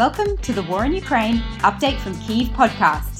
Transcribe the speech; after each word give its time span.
Welcome 0.00 0.38
to 0.38 0.54
the 0.54 0.62
War 0.62 0.86
in 0.86 0.92
Ukraine 0.94 1.40
update 1.60 2.00
from 2.00 2.14
Kyiv 2.14 2.48
podcast. 2.54 3.18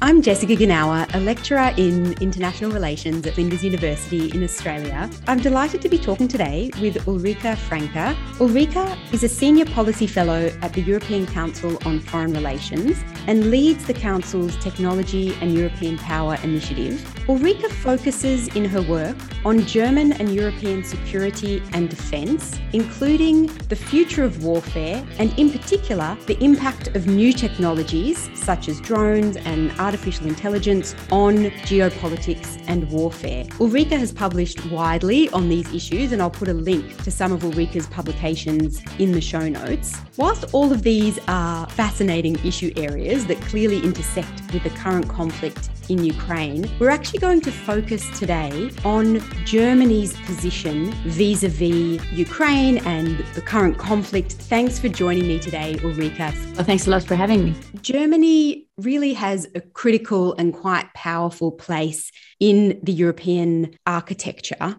I'm 0.00 0.22
Jessica 0.22 0.56
Genauer, 0.56 1.14
a 1.14 1.20
lecturer 1.20 1.74
in 1.76 2.14
international 2.22 2.70
relations 2.70 3.26
at 3.26 3.34
Flinders 3.34 3.62
University 3.62 4.30
in 4.30 4.42
Australia. 4.42 5.10
I'm 5.28 5.40
delighted 5.40 5.82
to 5.82 5.90
be 5.90 5.98
talking 5.98 6.26
today 6.26 6.70
with 6.80 6.96
Ulrike 7.04 7.54
Franke. 7.68 8.16
Ulrike 8.38 9.12
is 9.12 9.22
a 9.22 9.28
senior 9.28 9.66
policy 9.66 10.06
fellow 10.06 10.50
at 10.62 10.72
the 10.72 10.80
European 10.80 11.26
Council 11.26 11.76
on 11.84 12.00
Foreign 12.00 12.32
Relations 12.32 12.96
and 13.26 13.50
leads 13.50 13.86
the 13.86 13.92
Council's 13.92 14.56
Technology 14.56 15.34
and 15.42 15.52
European 15.52 15.98
Power 15.98 16.36
Initiative. 16.42 16.98
Ulrike 17.30 17.70
focuses 17.70 18.48
in 18.56 18.64
her 18.64 18.82
work 18.82 19.16
on 19.44 19.64
German 19.64 20.14
and 20.14 20.34
European 20.34 20.82
security 20.82 21.62
and 21.72 21.88
defence, 21.88 22.58
including 22.72 23.46
the 23.68 23.76
future 23.76 24.24
of 24.24 24.42
warfare 24.42 25.06
and, 25.20 25.32
in 25.38 25.48
particular, 25.52 26.18
the 26.26 26.36
impact 26.42 26.88
of 26.96 27.06
new 27.06 27.32
technologies 27.32 28.28
such 28.34 28.66
as 28.66 28.80
drones 28.80 29.36
and 29.36 29.70
artificial 29.78 30.26
intelligence 30.26 30.96
on 31.12 31.36
geopolitics 31.70 32.60
and 32.66 32.90
warfare. 32.90 33.44
Ulrike 33.60 33.92
has 33.92 34.12
published 34.12 34.66
widely 34.66 35.28
on 35.28 35.48
these 35.48 35.72
issues, 35.72 36.10
and 36.10 36.20
I'll 36.20 36.32
put 36.32 36.48
a 36.48 36.52
link 36.52 37.00
to 37.04 37.12
some 37.12 37.30
of 37.30 37.42
Ulrike's 37.42 37.86
publications 37.86 38.82
in 38.98 39.12
the 39.12 39.20
show 39.20 39.48
notes. 39.48 39.96
Whilst 40.16 40.46
all 40.52 40.72
of 40.72 40.82
these 40.82 41.20
are 41.28 41.68
fascinating 41.68 42.44
issue 42.44 42.72
areas 42.76 43.24
that 43.26 43.40
clearly 43.42 43.78
intersect 43.84 44.52
with 44.52 44.64
the 44.64 44.70
current 44.70 45.08
conflict 45.08 45.70
in 45.90 46.04
Ukraine, 46.04 46.70
we're 46.78 46.88
actually 46.88 47.18
going 47.18 47.40
to 47.42 47.50
focus 47.50 48.02
today 48.18 48.70
on 48.84 49.20
Germany's 49.44 50.16
position 50.20 50.92
vis 51.04 51.42
a 51.42 51.48
vis 51.48 52.00
Ukraine 52.12 52.78
and 52.86 53.18
the 53.34 53.42
current 53.42 53.76
conflict. 53.76 54.32
Thanks 54.32 54.78
for 54.78 54.88
joining 54.88 55.26
me 55.26 55.40
today, 55.40 55.74
Ulrike. 55.80 56.34
Well, 56.54 56.64
thanks 56.64 56.86
a 56.86 56.90
lot 56.90 57.02
for 57.02 57.16
having 57.16 57.44
me. 57.44 57.54
Germany 57.82 58.68
really 58.78 59.12
has 59.14 59.48
a 59.56 59.60
critical 59.60 60.34
and 60.34 60.54
quite 60.54 60.86
powerful 60.94 61.50
place 61.50 62.12
in 62.38 62.78
the 62.84 62.92
European 62.92 63.76
architecture. 63.84 64.76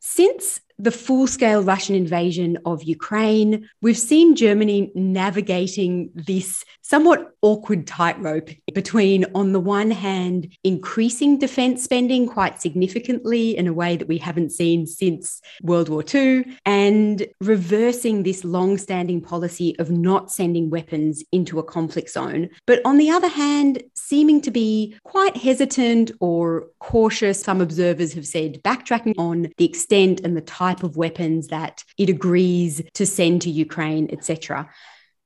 Since 0.00 0.60
the 0.82 0.90
full 0.90 1.28
scale 1.28 1.62
Russian 1.62 1.94
invasion 1.94 2.58
of 2.66 2.82
Ukraine, 2.82 3.68
we've 3.82 3.96
seen 3.96 4.34
Germany 4.34 4.90
navigating 4.96 6.10
this 6.12 6.64
somewhat 6.82 7.34
awkward 7.40 7.86
tightrope 7.86 8.50
between, 8.74 9.24
on 9.34 9.52
the 9.52 9.60
one 9.60 9.92
hand, 9.92 10.52
increasing 10.64 11.38
defense 11.38 11.84
spending 11.84 12.26
quite 12.26 12.60
significantly 12.60 13.56
in 13.56 13.68
a 13.68 13.72
way 13.72 13.96
that 13.96 14.08
we 14.08 14.18
haven't 14.18 14.50
seen 14.50 14.84
since 14.86 15.40
World 15.62 15.88
War 15.88 16.04
II, 16.12 16.44
and 16.66 17.26
reversing 17.40 18.24
this 18.24 18.42
long 18.44 18.76
standing 18.76 19.20
policy 19.20 19.76
of 19.78 19.88
not 19.90 20.32
sending 20.32 20.68
weapons 20.68 21.22
into 21.30 21.60
a 21.60 21.64
conflict 21.64 22.10
zone. 22.10 22.48
But 22.66 22.80
on 22.84 22.98
the 22.98 23.10
other 23.10 23.28
hand, 23.28 23.84
seeming 23.94 24.40
to 24.40 24.50
be 24.50 24.96
quite 25.04 25.36
hesitant 25.36 26.10
or 26.18 26.66
cautious, 26.80 27.40
some 27.40 27.60
observers 27.60 28.12
have 28.14 28.26
said, 28.26 28.60
backtracking 28.64 29.14
on 29.16 29.52
the 29.56 29.64
extent 29.64 30.20
and 30.24 30.36
the 30.36 30.40
type 30.40 30.71
of 30.80 30.96
weapons 30.96 31.48
that 31.48 31.84
it 31.98 32.08
agrees 32.08 32.82
to 32.94 33.04
send 33.04 33.42
to 33.42 33.50
Ukraine, 33.50 34.08
etc. 34.12 34.70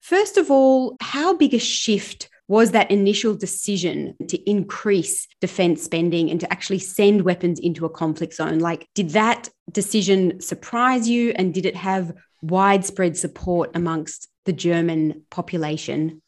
First 0.00 0.36
of 0.36 0.50
all, 0.50 0.96
how 1.00 1.36
big 1.36 1.54
a 1.54 1.58
shift 1.58 2.28
was 2.48 2.70
that 2.70 2.90
initial 2.90 3.34
decision 3.34 4.14
to 4.28 4.50
increase 4.50 5.26
defense 5.40 5.82
spending 5.82 6.30
and 6.30 6.38
to 6.40 6.52
actually 6.52 6.78
send 6.78 7.22
weapons 7.22 7.58
into 7.58 7.84
a 7.84 7.90
conflict 7.90 8.34
zone? 8.34 8.60
Like, 8.60 8.88
did 8.94 9.10
that 9.10 9.48
decision 9.70 10.40
surprise 10.40 11.08
you 11.08 11.30
and 11.36 11.52
did 11.52 11.66
it 11.66 11.76
have 11.76 12.12
widespread 12.42 13.16
support 13.16 13.70
amongst 13.74 14.28
the 14.44 14.52
German 14.52 15.24
population? 15.30 16.22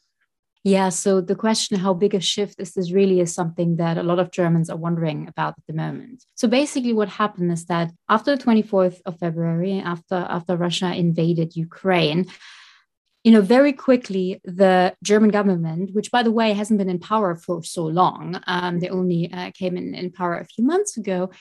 Yeah, 0.69 0.89
so 0.89 1.19
the 1.19 1.35
question, 1.35 1.79
how 1.79 1.95
big 1.95 2.13
a 2.13 2.19
shift 2.19 2.59
is 2.59 2.73
this 2.73 2.91
really, 2.91 3.21
is 3.21 3.33
something 3.33 3.77
that 3.77 3.97
a 3.97 4.03
lot 4.03 4.19
of 4.19 4.29
Germans 4.29 4.69
are 4.69 4.77
wondering 4.77 5.27
about 5.27 5.55
at 5.57 5.65
the 5.65 5.73
moment. 5.73 6.25
So 6.35 6.47
basically, 6.47 6.93
what 6.93 7.09
happened 7.09 7.51
is 7.51 7.65
that 7.65 7.89
after 8.07 8.35
the 8.35 8.43
24th 8.43 9.01
of 9.07 9.17
February, 9.17 9.79
after, 9.79 10.27
after 10.29 10.55
Russia 10.55 10.93
invaded 10.93 11.55
Ukraine, 11.55 12.27
you 13.23 13.31
know, 13.31 13.41
very 13.41 13.73
quickly, 13.73 14.41
the 14.43 14.93
German 15.03 15.31
government, 15.31 15.95
which 15.95 16.11
by 16.11 16.21
the 16.21 16.31
way 16.31 16.53
hasn't 16.53 16.77
been 16.77 16.95
in 16.95 16.99
power 16.99 17.35
for 17.35 17.63
so 17.63 17.85
long, 17.85 18.39
um, 18.45 18.79
they 18.79 18.89
only 18.89 19.33
uh, 19.33 19.49
came 19.55 19.75
in, 19.75 19.95
in 19.95 20.11
power 20.11 20.37
a 20.37 20.45
few 20.45 20.63
months 20.63 20.97
ago, 20.97 21.31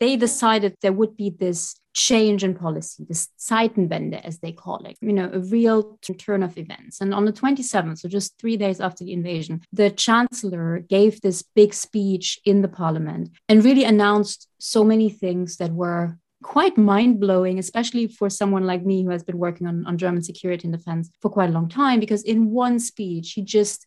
they 0.00 0.16
decided 0.16 0.76
there 0.80 0.92
would 0.92 1.16
be 1.16 1.30
this 1.30 1.74
change 1.94 2.44
in 2.44 2.54
policy, 2.54 3.04
this 3.08 3.28
Zeitenwende, 3.40 4.20
as 4.24 4.38
they 4.38 4.52
call 4.52 4.84
it, 4.86 4.96
you 5.00 5.12
know, 5.12 5.30
a 5.32 5.40
real 5.40 5.98
turn 6.18 6.42
of 6.44 6.56
events. 6.56 7.00
And 7.00 7.12
on 7.12 7.24
the 7.24 7.32
27th, 7.32 7.98
so 7.98 8.08
just 8.08 8.38
three 8.38 8.56
days 8.56 8.80
after 8.80 9.04
the 9.04 9.12
invasion, 9.12 9.62
the 9.72 9.90
chancellor 9.90 10.78
gave 10.78 11.20
this 11.20 11.42
big 11.42 11.74
speech 11.74 12.38
in 12.44 12.62
the 12.62 12.68
parliament 12.68 13.30
and 13.48 13.64
really 13.64 13.84
announced 13.84 14.48
so 14.58 14.84
many 14.84 15.10
things 15.10 15.56
that 15.56 15.72
were 15.72 16.16
quite 16.42 16.78
mind 16.78 17.18
blowing, 17.18 17.58
especially 17.58 18.06
for 18.06 18.30
someone 18.30 18.64
like 18.64 18.84
me 18.84 19.02
who 19.02 19.10
has 19.10 19.24
been 19.24 19.38
working 19.38 19.66
on, 19.66 19.84
on 19.86 19.98
German 19.98 20.22
security 20.22 20.68
and 20.68 20.76
defense 20.76 21.10
for 21.20 21.30
quite 21.30 21.50
a 21.50 21.52
long 21.52 21.68
time, 21.68 21.98
because 21.98 22.22
in 22.22 22.50
one 22.50 22.78
speech, 22.78 23.32
he 23.32 23.42
just 23.42 23.84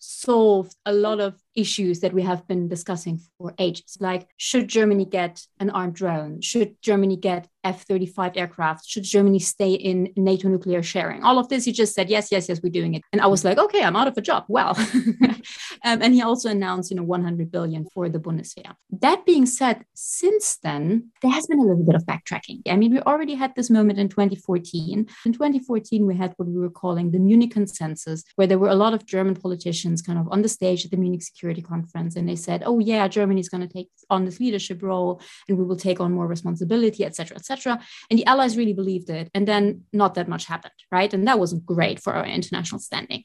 solved 0.00 0.76
a 0.86 0.92
lot 0.92 1.18
of 1.18 1.34
issues 1.54 2.00
that 2.00 2.12
we 2.12 2.22
have 2.22 2.46
been 2.46 2.68
discussing 2.68 3.20
for 3.36 3.54
ages. 3.58 3.96
Like 4.00 4.28
should 4.36 4.68
germany 4.68 5.04
get 5.04 5.42
an 5.58 5.70
armed 5.70 5.94
drone? 5.94 6.40
Should 6.40 6.80
germany 6.82 7.16
get 7.16 7.48
f-35 7.64 8.36
aircraft? 8.36 8.86
Should 8.86 9.04
germany 9.04 9.38
stay 9.38 9.72
in 9.72 10.12
nato 10.16 10.48
nuclear 10.48 10.82
sharing? 10.82 11.22
All 11.24 11.38
of 11.38 11.48
this 11.48 11.64
he 11.64 11.72
just 11.72 11.94
said 11.94 12.08
yes 12.08 12.30
yes 12.30 12.48
yes 12.48 12.60
we're 12.62 12.70
doing 12.70 12.94
it. 12.94 13.02
And 13.12 13.20
i 13.20 13.26
was 13.26 13.44
like 13.44 13.58
okay 13.58 13.82
i'm 13.82 13.96
out 13.96 14.08
of 14.08 14.16
a 14.16 14.20
job. 14.20 14.44
Well 14.48 14.76
um, 15.84 16.02
and 16.02 16.14
he 16.14 16.22
also 16.22 16.48
announced 16.48 16.90
you 16.90 16.96
know 16.96 17.02
100 17.02 17.50
billion 17.50 17.86
for 17.92 18.08
the 18.08 18.18
bundeswehr. 18.18 18.74
That 18.90 19.26
being 19.26 19.46
said 19.46 19.84
since 19.94 20.58
then 20.62 21.10
there 21.22 21.32
has 21.32 21.46
been 21.46 21.58
a 21.58 21.64
little 21.64 21.84
bit 21.84 21.96
of 21.96 22.04
backtracking. 22.04 22.60
I 22.68 22.76
mean 22.76 22.92
we 22.92 23.00
already 23.00 23.34
had 23.34 23.54
this 23.56 23.70
moment 23.70 23.98
in 23.98 24.08
2014 24.08 25.06
in 25.26 25.32
2014 25.32 26.06
we 26.06 26.16
had 26.16 26.34
what 26.36 26.48
we 26.48 26.58
were 26.58 26.70
calling 26.70 27.10
the 27.10 27.18
munich 27.18 27.50
consensus 27.50 28.22
where 28.36 28.46
there 28.46 28.58
were 28.58 28.68
a 28.68 28.74
lot 28.74 28.94
of 28.94 29.06
german 29.06 29.34
politicians 29.34 30.02
kind 30.02 30.18
of 30.18 30.28
on 30.30 30.42
the 30.42 30.48
stage 30.48 30.84
at 30.84 30.90
the 30.90 30.96
munich 30.96 31.22
security 31.22 31.47
conference 31.62 32.16
and 32.16 32.28
they 32.28 32.36
said 32.36 32.62
oh 32.64 32.78
yeah 32.78 33.06
germany 33.08 33.40
is 33.40 33.48
going 33.48 33.66
to 33.66 33.72
take 33.72 33.88
on 34.10 34.24
this 34.24 34.40
leadership 34.40 34.82
role 34.82 35.20
and 35.48 35.58
we 35.58 35.64
will 35.64 35.76
take 35.76 36.00
on 36.00 36.12
more 36.12 36.26
responsibility 36.26 37.04
etc 37.04 37.36
etc 37.36 37.78
and 38.10 38.18
the 38.18 38.26
allies 38.26 38.56
really 38.56 38.72
believed 38.72 39.10
it 39.10 39.30
and 39.34 39.46
then 39.46 39.82
not 39.92 40.14
that 40.14 40.28
much 40.28 40.46
happened 40.46 40.72
right? 40.90 41.12
And 41.12 41.26
that 41.26 41.38
wasn't 41.38 41.66
great 41.66 42.00
for 42.00 42.14
our 42.14 42.26
international 42.26 42.80
standing. 42.80 43.24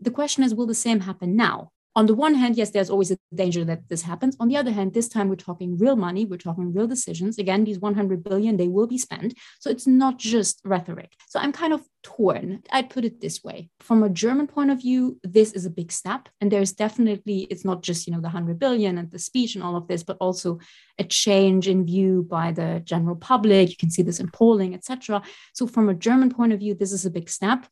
The 0.00 0.10
question 0.10 0.44
is 0.44 0.54
will 0.54 0.66
the 0.66 0.74
same 0.74 1.00
happen 1.00 1.36
now 1.36 1.70
on 1.94 2.06
the 2.06 2.14
one 2.14 2.34
hand, 2.34 2.56
yes, 2.56 2.70
there's 2.70 2.88
always 2.88 3.10
a 3.10 3.18
danger 3.34 3.64
that 3.64 3.88
this 3.88 4.02
happens. 4.02 4.36
On 4.40 4.48
the 4.48 4.56
other 4.56 4.70
hand, 4.70 4.94
this 4.94 5.08
time 5.08 5.28
we're 5.28 5.36
talking 5.36 5.76
real 5.76 5.96
money, 5.96 6.24
we're 6.24 6.38
talking 6.38 6.72
real 6.72 6.86
decisions. 6.86 7.38
Again, 7.38 7.64
these 7.64 7.78
100 7.78 8.24
billion, 8.24 8.56
they 8.56 8.68
will 8.68 8.86
be 8.86 8.96
spent. 8.96 9.34
So 9.60 9.70
it's 9.70 9.86
not 9.86 10.18
just 10.18 10.60
rhetoric. 10.64 11.12
So 11.28 11.38
I'm 11.38 11.52
kind 11.52 11.72
of 11.72 11.82
torn. 12.02 12.62
I'd 12.70 12.88
put 12.88 13.04
it 13.04 13.20
this 13.20 13.44
way. 13.44 13.68
From 13.80 14.02
a 14.02 14.08
German 14.08 14.46
point 14.46 14.70
of 14.70 14.80
view, 14.80 15.20
this 15.22 15.52
is 15.52 15.66
a 15.66 15.70
big 15.70 15.92
step. 15.92 16.30
And 16.40 16.50
there's 16.50 16.72
definitely, 16.72 17.42
it's 17.50 17.64
not 17.64 17.82
just, 17.82 18.06
you 18.06 18.12
know, 18.12 18.20
the 18.20 18.28
100 18.28 18.58
billion 18.58 18.96
and 18.96 19.10
the 19.10 19.18
speech 19.18 19.54
and 19.54 19.62
all 19.62 19.76
of 19.76 19.86
this, 19.86 20.02
but 20.02 20.16
also 20.18 20.60
a 20.98 21.04
change 21.04 21.68
in 21.68 21.84
view 21.84 22.26
by 22.28 22.52
the 22.52 22.80
general 22.84 23.16
public. 23.16 23.68
You 23.68 23.76
can 23.76 23.90
see 23.90 24.02
this 24.02 24.20
in 24.20 24.30
polling, 24.30 24.74
etc. 24.74 25.22
So 25.52 25.66
from 25.66 25.90
a 25.90 25.94
German 25.94 26.30
point 26.30 26.52
of 26.54 26.60
view, 26.60 26.74
this 26.74 26.92
is 26.92 27.04
a 27.04 27.10
big 27.10 27.28
step 27.28 27.66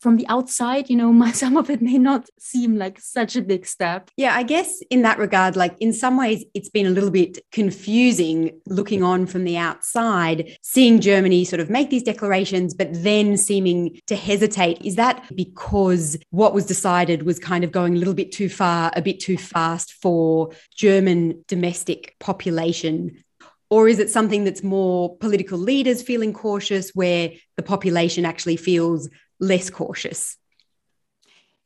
from 0.00 0.16
the 0.16 0.26
outside, 0.28 0.88
you 0.90 0.96
know, 0.96 1.30
some 1.32 1.56
of 1.56 1.70
it 1.70 1.82
may 1.82 1.98
not 1.98 2.28
seem 2.38 2.76
like 2.76 3.00
such 3.00 3.36
a 3.36 3.42
big 3.42 3.66
step. 3.66 4.10
Yeah, 4.16 4.34
I 4.34 4.42
guess 4.42 4.80
in 4.90 5.02
that 5.02 5.18
regard, 5.18 5.56
like 5.56 5.76
in 5.80 5.92
some 5.92 6.16
ways, 6.16 6.44
it's 6.54 6.68
been 6.68 6.86
a 6.86 6.90
little 6.90 7.10
bit 7.10 7.38
confusing 7.52 8.60
looking 8.66 9.02
on 9.02 9.26
from 9.26 9.44
the 9.44 9.56
outside, 9.56 10.56
seeing 10.62 11.00
Germany 11.00 11.44
sort 11.44 11.60
of 11.60 11.70
make 11.70 11.90
these 11.90 12.02
declarations, 12.02 12.74
but 12.74 12.88
then 12.92 13.36
seeming 13.36 14.00
to 14.06 14.16
hesitate. 14.16 14.84
Is 14.84 14.96
that 14.96 15.24
because 15.34 16.16
what 16.30 16.54
was 16.54 16.66
decided 16.66 17.24
was 17.24 17.38
kind 17.38 17.64
of 17.64 17.72
going 17.72 17.94
a 17.94 17.98
little 17.98 18.14
bit 18.14 18.32
too 18.32 18.48
far, 18.48 18.90
a 18.94 19.02
bit 19.02 19.20
too 19.20 19.38
fast 19.38 19.92
for 19.92 20.50
German 20.74 21.44
domestic 21.48 22.16
population 22.20 23.22
or 23.70 23.88
is 23.88 23.98
it 23.98 24.10
something 24.10 24.44
that's 24.44 24.62
more 24.62 25.16
political 25.18 25.58
leaders 25.58 26.02
feeling 26.02 26.32
cautious 26.32 26.90
where 26.94 27.32
the 27.56 27.62
population 27.62 28.24
actually 28.24 28.56
feels 28.56 29.08
less 29.40 29.70
cautious? 29.70 30.36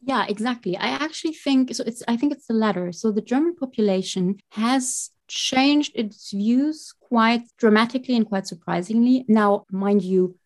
Yeah 0.02 0.24
exactly. 0.28 0.76
I 0.76 0.88
actually 0.88 1.34
think 1.34 1.74
so 1.74 1.84
it's 1.86 2.02
i 2.08 2.16
think 2.16 2.32
it's 2.32 2.46
the 2.46 2.54
latter. 2.54 2.92
So 2.92 3.12
the 3.12 3.20
german 3.20 3.54
population 3.54 4.38
has 4.52 5.10
changed 5.28 5.92
its 5.94 6.32
views 6.32 6.92
quite 7.00 7.42
dramatically 7.58 8.16
and 8.16 8.26
quite 8.26 8.46
surprisingly. 8.46 9.24
Now 9.28 9.64
mind 9.70 10.02
you 10.02 10.36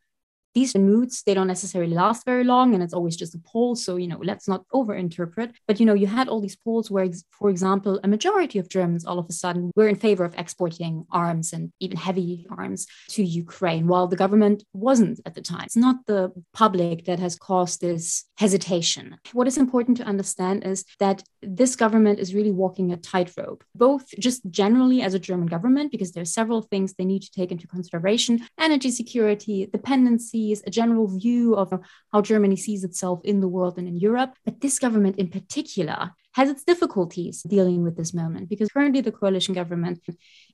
these 0.54 0.76
moods, 0.76 1.22
they 1.24 1.34
don't 1.34 1.46
necessarily 1.46 1.94
last 1.94 2.24
very 2.24 2.44
long 2.44 2.74
and 2.74 2.82
it's 2.82 2.94
always 2.94 3.16
just 3.16 3.34
a 3.34 3.38
poll. 3.38 3.74
So, 3.74 3.96
you 3.96 4.08
know, 4.08 4.20
let's 4.22 4.48
not 4.48 4.64
overinterpret. 4.72 5.52
But, 5.66 5.80
you 5.80 5.86
know, 5.86 5.94
you 5.94 6.06
had 6.06 6.28
all 6.28 6.40
these 6.40 6.56
polls 6.56 6.90
where, 6.90 7.08
for 7.32 7.50
example, 7.50 8.00
a 8.02 8.08
majority 8.08 8.58
of 8.58 8.68
Germans 8.68 9.04
all 9.04 9.18
of 9.18 9.26
a 9.28 9.32
sudden 9.32 9.70
were 9.76 9.88
in 9.88 9.96
favor 9.96 10.24
of 10.24 10.34
exporting 10.38 11.06
arms 11.10 11.52
and 11.52 11.72
even 11.80 11.96
heavy 11.96 12.46
arms 12.50 12.86
to 13.10 13.22
Ukraine, 13.24 13.86
while 13.86 14.06
the 14.06 14.16
government 14.16 14.64
wasn't 14.72 15.20
at 15.26 15.34
the 15.34 15.42
time. 15.42 15.64
It's 15.64 15.76
not 15.76 16.06
the 16.06 16.32
public 16.52 17.04
that 17.06 17.18
has 17.18 17.36
caused 17.36 17.80
this 17.80 18.24
hesitation. 18.36 19.16
What 19.32 19.48
is 19.48 19.58
important 19.58 19.96
to 19.98 20.04
understand 20.04 20.64
is 20.64 20.84
that 21.00 21.22
this 21.46 21.76
government 21.76 22.18
is 22.18 22.34
really 22.34 22.50
walking 22.50 22.92
a 22.92 22.96
tightrope, 22.96 23.64
both 23.74 24.06
just 24.18 24.48
generally 24.50 25.02
as 25.02 25.14
a 25.14 25.18
German 25.18 25.46
government, 25.46 25.92
because 25.92 26.12
there 26.12 26.22
are 26.22 26.36
several 26.40 26.62
things 26.62 26.94
they 26.94 27.04
need 27.04 27.22
to 27.22 27.30
take 27.30 27.52
into 27.52 27.66
consideration 27.66 28.46
energy 28.58 28.90
security, 28.90 29.66
dependencies, 29.66 30.62
a 30.66 30.70
general 30.70 31.06
view 31.06 31.54
of 31.54 31.72
how 32.12 32.20
Germany 32.20 32.56
sees 32.56 32.84
itself 32.84 33.20
in 33.24 33.40
the 33.40 33.48
world 33.48 33.78
and 33.78 33.88
in 33.88 33.96
Europe. 33.96 34.34
But 34.44 34.60
this 34.60 34.78
government 34.78 35.16
in 35.16 35.28
particular 35.28 36.12
has 36.34 36.50
its 36.50 36.64
difficulties 36.64 37.42
dealing 37.42 37.84
with 37.84 37.96
this 37.96 38.12
moment 38.12 38.48
because 38.48 38.68
currently 38.68 39.00
the 39.00 39.12
coalition 39.12 39.54
government 39.54 40.00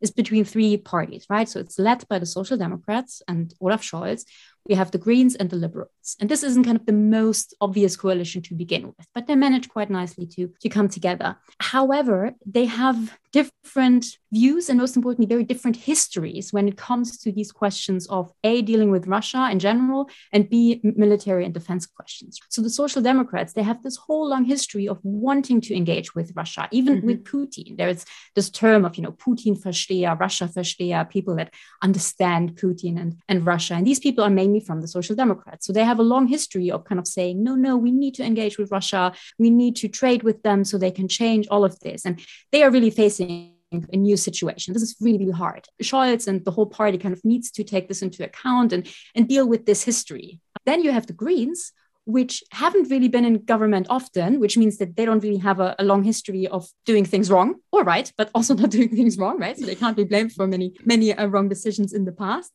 is 0.03 0.11
between 0.11 0.45
three 0.45 0.77
parties, 0.77 1.27
right? 1.31 1.49
So 1.49 1.59
it's 1.59 1.79
led 1.79 2.07
by 2.09 2.19
the 2.19 2.27
Social 2.27 2.59
Democrats 2.59 3.23
and 3.27 3.55
Olaf 3.61 3.83
Scholz, 3.83 4.25
we 4.69 4.75
have 4.75 4.91
the 4.91 4.99
Greens 4.99 5.35
and 5.35 5.51
the 5.51 5.57
Liberals. 5.57 6.17
And 6.21 6.29
this 6.29 6.43
isn't 6.43 6.65
kind 6.65 6.77
of 6.77 6.87
the 6.87 6.93
most 6.93 7.55
obvious 7.61 7.97
coalition 7.97 8.43
to 8.43 8.55
begin 8.55 8.87
with, 8.87 9.07
but 9.15 9.27
they 9.27 9.37
manage 9.37 9.69
quite 9.69 9.91
nicely 9.91 10.27
to, 10.27 10.53
to 10.61 10.69
come 10.69 10.89
together. 10.89 11.37
However, 11.61 12.33
they 12.47 12.67
have 12.67 13.19
different 13.33 14.19
views 14.33 14.69
and 14.69 14.79
most 14.79 14.97
importantly, 14.97 15.27
very 15.27 15.45
different 15.45 15.77
histories 15.77 16.53
when 16.53 16.67
it 16.67 16.77
comes 16.77 17.19
to 17.19 17.31
these 17.31 17.53
questions 17.53 18.07
of 18.09 18.33
A, 18.43 18.63
dealing 18.63 18.91
with 18.91 19.07
Russia 19.07 19.49
in 19.51 19.59
general, 19.59 20.11
and 20.33 20.49
B, 20.49 20.81
military 20.83 21.45
and 21.45 21.55
defense 21.55 21.87
questions. 21.87 22.39
So 22.49 22.61
the 22.61 22.71
Social 22.71 23.01
Democrats, 23.01 23.53
they 23.53 23.63
have 23.63 23.83
this 23.83 23.97
whole 23.97 24.29
long 24.29 24.45
history 24.45 24.89
of 24.89 24.99
wanting 25.03 25.61
to 25.63 25.77
engage 25.77 26.15
with 26.15 26.33
Russia, 26.35 26.69
even 26.73 26.99
mm-hmm. 26.99 27.07
with 27.07 27.25
Putin. 27.25 27.77
There's 27.77 28.05
this 28.35 28.51
term 28.51 28.85
of, 28.85 28.97
you 28.97 29.03
know, 29.03 29.13
Putin 29.13 29.61
Versteher, 29.61 30.19
Russia 30.19 30.47
Versteher, 30.47 31.09
people 31.09 31.37
that 31.37 31.55
understand 31.83 32.57
Putin 32.57 33.01
and, 33.01 33.17
and 33.29 33.47
Russia. 33.47 33.75
And 33.75 33.87
these 33.87 34.01
people 34.01 34.25
are 34.25 34.31
mainly 34.31 34.50
mainly 34.51 34.65
from 34.65 34.81
the 34.81 34.89
Social 34.89 35.17
Democrats. 35.17 35.67
So 35.67 35.73
they 35.73 35.85
have 35.85 35.99
a 35.99 36.03
long 36.03 36.27
history 36.27 36.71
of 36.71 36.85
kind 36.85 36.99
of 36.99 37.07
saying, 37.07 37.43
no, 37.43 37.55
no, 37.55 37.77
we 37.77 37.91
need 37.91 38.15
to 38.15 38.25
engage 38.25 38.59
with 38.59 38.71
Russia. 38.71 39.13
We 39.39 39.51
need 39.51 39.77
to 39.77 39.89
trade 39.89 40.23
with 40.23 40.43
them 40.43 40.65
so 40.65 40.79
they 40.79 40.91
can 40.91 41.09
change 41.09 41.47
all 41.51 41.65
of 41.65 41.79
this. 41.81 42.05
And 42.05 42.21
they 42.53 42.63
are 42.63 42.71
really 42.71 42.91
facing 42.91 43.55
a 43.73 43.97
new 43.97 44.17
situation. 44.17 44.75
This 44.75 44.83
is 44.83 44.97
really, 45.01 45.19
really 45.19 45.33
hard. 45.33 45.67
Scholz 45.83 46.27
and 46.27 46.45
the 46.45 46.51
whole 46.51 46.67
party 46.67 46.99
kind 46.99 47.15
of 47.15 47.25
needs 47.25 47.51
to 47.53 47.63
take 47.63 47.87
this 47.87 48.03
into 48.03 48.25
account 48.25 48.73
and, 48.73 48.89
and 49.15 49.29
deal 49.29 49.47
with 49.49 49.65
this 49.65 49.85
history. 49.85 50.41
Then 50.67 50.83
you 50.83 50.91
have 50.91 51.07
the 51.07 51.13
Greens, 51.13 51.73
which 52.05 52.43
haven't 52.51 52.91
really 52.91 53.07
been 53.07 53.25
in 53.25 53.45
government 53.45 53.87
often, 53.89 54.41
which 54.41 54.57
means 54.57 54.79
that 54.79 54.97
they 54.97 55.05
don't 55.05 55.23
really 55.23 55.37
have 55.37 55.61
a, 55.61 55.77
a, 55.79 55.85
long 55.85 56.03
history 56.03 56.49
of 56.49 56.67
doing 56.85 57.05
things 57.05 57.31
wrong 57.31 57.55
or 57.71 57.85
right, 57.85 58.13
but 58.19 58.29
also 58.35 58.55
not 58.63 58.71
doing 58.71 58.89
things 58.89 59.17
wrong, 59.17 59.39
right? 59.39 59.57
So 59.57 59.67
they 59.67 59.77
can't 59.77 59.97
be 59.97 60.05
blamed 60.05 60.33
for 60.33 60.49
many, 60.49 60.73
many 60.85 61.15
uh, 61.15 61.27
wrong 61.27 61.49
decisions 61.49 61.93
in 61.93 62.05
the 62.07 62.13
past 62.13 62.51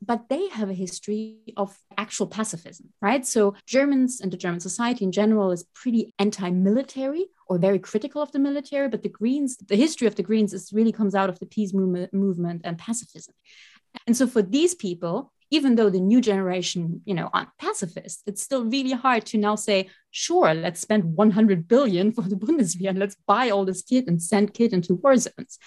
but 0.00 0.28
they 0.28 0.48
have 0.48 0.70
a 0.70 0.74
history 0.74 1.38
of 1.56 1.76
actual 1.98 2.26
pacifism, 2.26 2.90
right? 3.02 3.26
So 3.26 3.54
Germans 3.66 4.20
and 4.20 4.32
the 4.32 4.36
German 4.36 4.60
society 4.60 5.04
in 5.04 5.12
general 5.12 5.50
is 5.50 5.64
pretty 5.74 6.14
anti-military 6.18 7.26
or 7.48 7.58
very 7.58 7.78
critical 7.78 8.22
of 8.22 8.32
the 8.32 8.38
military, 8.38 8.88
but 8.88 9.02
the 9.02 9.08
Greens, 9.08 9.56
the 9.56 9.76
history 9.76 10.06
of 10.06 10.14
the 10.14 10.22
Greens 10.22 10.52
is 10.52 10.72
really 10.72 10.92
comes 10.92 11.14
out 11.14 11.28
of 11.28 11.38
the 11.38 11.46
peace 11.46 11.72
movement, 11.74 12.62
and 12.64 12.78
pacifism. 12.78 13.34
And 14.06 14.16
so 14.16 14.26
for 14.26 14.42
these 14.42 14.74
people, 14.74 15.32
even 15.50 15.74
though 15.74 15.90
the 15.90 15.98
new 15.98 16.20
generation, 16.20 17.02
you 17.04 17.12
know, 17.12 17.28
aren't 17.34 17.48
pacifists, 17.58 18.22
it's 18.24 18.40
still 18.40 18.64
really 18.64 18.92
hard 18.92 19.26
to 19.26 19.38
now 19.38 19.56
say, 19.56 19.90
sure, 20.12 20.54
let's 20.54 20.80
spend 20.80 21.16
100 21.16 21.66
billion 21.66 22.12
for 22.12 22.22
the 22.22 22.36
Bundeswehr 22.36 22.90
and 22.90 22.98
let's 23.00 23.16
buy 23.26 23.50
all 23.50 23.64
this 23.64 23.82
kit 23.82 24.06
and 24.06 24.22
send 24.22 24.54
kit 24.54 24.72
into 24.72 24.94
war 24.94 25.16
zones. 25.16 25.58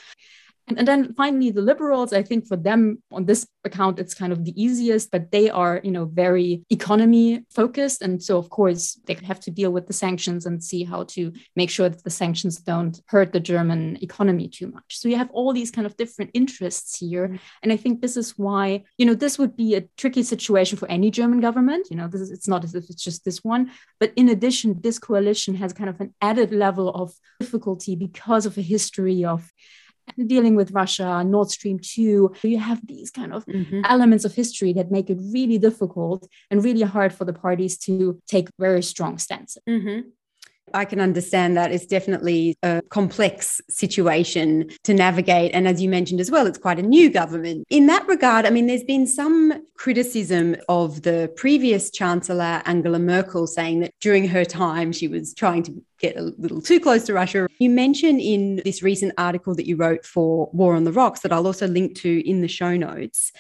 And, 0.68 0.80
and 0.80 0.88
then 0.88 1.14
finally, 1.14 1.52
the 1.52 1.62
liberals, 1.62 2.14
I 2.14 2.24
think 2.24 2.48
for 2.48 2.56
them 2.56 3.02
on 3.12 3.26
this 3.26 3.46
account, 3.66 4.00
it's 4.00 4.14
kind 4.14 4.32
of 4.32 4.46
the 4.46 4.62
easiest, 4.62 5.12
but 5.12 5.32
they 5.32 5.50
are, 5.50 5.82
you 5.84 5.92
know, 5.92 6.06
very 6.06 6.64
economy 6.70 7.46
focused. 7.50 8.02
And 8.02 8.22
so, 8.22 8.38
of 8.38 8.50
course, 8.50 9.00
they 9.06 9.16
have 9.26 9.40
to 9.42 9.52
deal 9.52 9.72
with 9.72 9.88
the 9.88 9.94
sanctions 9.94 10.46
and 10.46 10.64
see 10.64 10.84
how 10.84 11.04
to 11.16 11.34
make 11.56 11.70
sure 11.70 11.90
that 11.90 12.04
the 12.04 12.10
sanctions 12.10 12.58
don't 12.58 13.02
hurt 13.08 13.34
the 13.34 13.40
German 13.40 13.98
economy 14.02 14.48
too 14.48 14.68
much. 14.68 14.98
So 15.00 15.10
you 15.10 15.18
have 15.18 15.32
all 15.32 15.54
these 15.54 15.72
kind 15.72 15.86
of 15.86 15.98
different 15.98 16.32
interests 16.34 16.98
here. 16.98 17.38
And 17.62 17.72
I 17.72 17.78
think 17.78 18.02
this 18.02 18.16
is 18.16 18.32
why, 18.38 18.84
you 18.98 19.06
know, 19.06 19.16
this 19.16 19.38
would 19.38 19.58
be 19.58 19.76
a 19.76 19.88
tricky 19.98 20.24
situation 20.24 20.78
for 20.78 20.90
any 20.90 21.12
German 21.12 21.42
government. 21.42 21.88
You 21.90 21.98
know, 21.98 22.08
this 22.08 22.22
is, 22.22 22.32
it's 22.32 22.48
not 22.48 22.64
as 22.64 22.76
if 22.76 22.90
it's 22.90 23.04
just 23.04 23.26
this 23.26 23.44
one. 23.44 23.72
But 24.00 24.14
in 24.16 24.30
addition, 24.30 24.80
this 24.82 25.00
coalition 25.00 25.56
has 25.56 25.74
kind 25.74 25.90
of 25.90 26.00
an 26.00 26.14
added 26.22 26.54
level 26.54 26.90
of 26.90 27.14
difficulty 27.40 27.96
because 27.96 28.46
of 28.46 28.58
a 28.58 28.62
history 28.62 29.26
of 29.26 29.52
dealing 30.28 30.56
with 30.56 30.72
Russia, 30.72 31.24
Nord 31.24 31.50
Stream 31.50 31.80
2, 31.80 32.34
you 32.44 32.60
have 32.60 32.86
these 32.86 33.10
kind 33.10 33.34
of 33.34 33.46
mm-hmm. 33.46 33.82
elements 33.86 34.26
of 34.26 34.34
history 34.34 34.74
that 34.74 34.92
make 34.92 35.10
it 35.10 35.18
really 35.20 35.58
difficult 35.58 36.28
and 36.50 36.64
really 36.64 36.82
hard 36.82 37.14
for 37.14 37.26
the 37.26 37.34
parties 37.34 37.78
to 37.80 38.22
take 38.28 38.50
very 38.60 38.84
strong 38.84 39.18
stances. 39.18 39.62
Mm-hmm. 39.68 40.10
I 40.74 40.86
can 40.86 41.00
understand 41.00 41.58
that 41.58 41.72
it's 41.72 41.86
definitely 41.86 42.56
a 42.64 42.82
complex 42.90 43.62
situation 43.70 44.70
to 44.84 44.94
navigate. 44.94 45.52
And 45.54 45.68
as 45.68 45.82
you 45.82 45.90
mentioned 45.90 46.20
as 46.20 46.32
well, 46.32 46.48
it's 46.48 46.58
quite 46.58 46.80
a 46.80 46.84
new 46.84 47.10
government. 47.10 47.66
In 47.70 47.88
that 47.88 48.08
regard, 48.08 48.46
I 48.46 48.50
mean, 48.50 48.68
there's 48.68 48.84
been 48.84 49.06
some 49.06 49.66
criticism 49.76 50.56
of 50.70 51.02
the 51.04 51.32
previous 51.36 51.92
Chancellor, 51.92 52.62
Angela 52.66 53.00
Merkel, 53.00 53.48
saying 53.48 53.82
that 53.82 53.94
during 54.00 54.28
her 54.28 54.46
time, 54.46 54.92
she 54.92 55.08
was 55.08 55.34
trying 55.34 55.64
to 55.64 55.84
get 56.00 56.18
a 56.18 56.34
little 56.38 56.62
too 56.62 56.80
close 56.80 57.04
to 57.06 57.14
Russia. 57.14 57.48
You 57.60 57.70
mentioned 57.70 58.22
in 58.22 58.62
this 58.64 58.82
recent 58.82 59.14
article 59.18 59.56
that 59.56 59.68
you 59.68 59.76
wrote 59.76 60.06
for 60.06 60.50
War 60.54 60.76
on 60.76 60.84
the 60.84 60.92
Rocks, 60.92 61.22
that 61.22 61.32
I'll 61.32 61.48
also 61.48 61.68
link 61.68 61.96
to 61.98 62.30
in 62.30 62.42
the 62.42 62.48
show 62.48 62.76
notes 62.76 63.32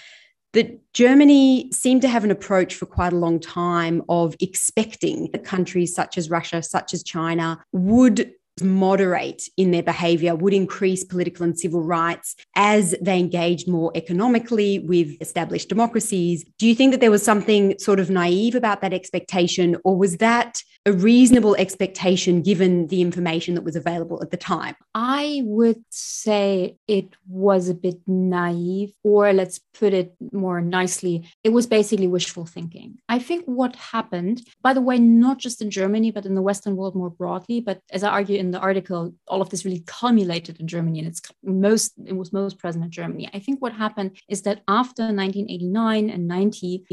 that 0.53 0.93
Germany 0.93 1.69
seemed 1.71 2.01
to 2.03 2.07
have 2.07 2.23
an 2.23 2.31
approach 2.31 2.75
for 2.75 2.85
quite 2.85 3.13
a 3.13 3.17
long 3.17 3.39
time 3.39 4.01
of 4.07 4.35
expecting 4.39 5.29
that 5.31 5.43
countries 5.43 5.93
such 5.93 6.17
as 6.17 6.29
Russia, 6.29 6.63
such 6.63 6.93
as 6.93 7.03
China, 7.03 7.59
would 7.71 8.31
moderate 8.61 9.49
in 9.57 9.71
their 9.71 9.81
behavior, 9.81 10.35
would 10.35 10.53
increase 10.53 11.03
political 11.03 11.43
and 11.43 11.59
civil 11.59 11.81
rights 11.81 12.35
as 12.55 12.93
they 13.01 13.17
engaged 13.17 13.67
more 13.67 13.91
economically 13.95 14.77
with 14.79 15.19
established 15.21 15.69
democracies. 15.69 16.45
Do 16.59 16.67
you 16.67 16.75
think 16.75 16.91
that 16.91 17.01
there 17.01 17.09
was 17.09 17.23
something 17.23 17.77
sort 17.79 17.99
of 17.99 18.11
naive 18.11 18.53
about 18.53 18.81
that 18.81 18.93
expectation, 18.93 19.75
or 19.83 19.97
was 19.97 20.17
that 20.17 20.61
a 20.85 20.91
reasonable 20.91 21.55
expectation 21.55 22.41
given 22.41 22.87
the 22.87 23.01
information 23.01 23.55
that 23.55 23.63
was 23.63 23.75
available 23.75 24.21
at 24.21 24.31
the 24.31 24.37
time? 24.37 24.75
I 24.93 25.41
would 25.45 25.81
say 25.89 26.77
it 26.87 27.15
was 27.27 27.69
a 27.69 27.73
bit 27.73 27.99
naive, 28.05 28.93
or 29.03 29.31
let's 29.31 29.59
put 29.73 29.93
it 29.93 30.13
more 30.33 30.59
nicely, 30.59 31.29
it 31.43 31.49
was 31.49 31.67
basically 31.67 32.07
wishful 32.07 32.45
thinking. 32.45 32.99
I 33.07 33.19
think 33.19 33.45
what 33.45 33.75
happened, 33.77 34.41
by 34.61 34.73
the 34.73 34.81
way, 34.81 34.99
not 34.99 35.37
just 35.37 35.61
in 35.61 35.71
Germany, 35.71 36.11
but 36.11 36.25
in 36.25 36.35
the 36.35 36.41
Western 36.41 36.75
world 36.75 36.95
more 36.95 37.09
broadly, 37.09 37.61
but 37.61 37.79
as 37.91 38.03
I 38.03 38.09
argue 38.09 38.37
in 38.37 38.51
the 38.51 38.59
article, 38.59 39.13
all 39.27 39.41
of 39.41 39.49
this 39.49 39.63
really 39.63 39.83
culminated 39.87 40.59
in 40.59 40.67
Germany 40.67 40.99
and 40.99 41.07
it's 41.07 41.21
most, 41.43 41.93
it 42.05 42.15
was 42.15 42.33
most 42.33 42.59
present 42.59 42.83
in 42.83 42.91
Germany. 42.91 43.29
I 43.33 43.39
think 43.39 43.61
what 43.61 43.73
happened 43.73 44.17
is 44.27 44.41
that 44.41 44.63
after 44.67 45.03
1989 45.03 46.09
and 46.09 46.27
90, 46.27 46.83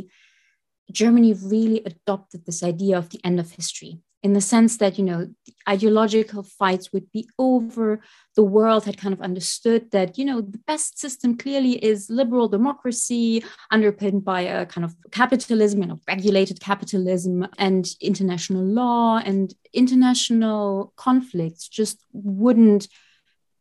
Germany 0.93 1.35
really 1.35 1.83
adopted 1.85 2.47
this 2.47 2.63
idea 2.63 2.99
of 2.99 3.11
the 3.11 3.21
end 3.25 3.41
of 3.41 3.53
history 3.53 4.01
in 4.23 4.35
the 4.35 4.41
sense 4.41 4.77
that 4.77 4.99
you 4.99 5.05
know 5.05 5.29
ideological 5.69 6.43
fights 6.43 6.93
would 6.93 7.11
be 7.13 7.29
over. 7.39 8.01
The 8.37 8.43
world 8.43 8.85
had 8.85 8.99
kind 8.99 9.13
of 9.13 9.21
understood 9.21 9.91
that 9.93 10.19
you 10.19 10.25
know 10.25 10.41
the 10.41 10.61
best 10.67 10.99
system 10.99 11.37
clearly 11.37 11.83
is 11.85 12.11
liberal 12.11 12.49
democracy 12.49 13.45
underpinned 13.71 14.25
by 14.25 14.43
a 14.43 14.67
kind 14.67 14.85
of 14.85 14.95
capitalism 15.11 15.83
you 15.83 15.89
know 15.89 16.01
regulated 16.07 16.61
capitalism 16.61 17.47
and 17.59 17.89
international 18.01 18.65
law 18.65 19.19
and 19.19 19.55
international 19.73 20.93
conflicts 20.97 21.69
just 21.69 22.05
wouldn't 22.13 22.89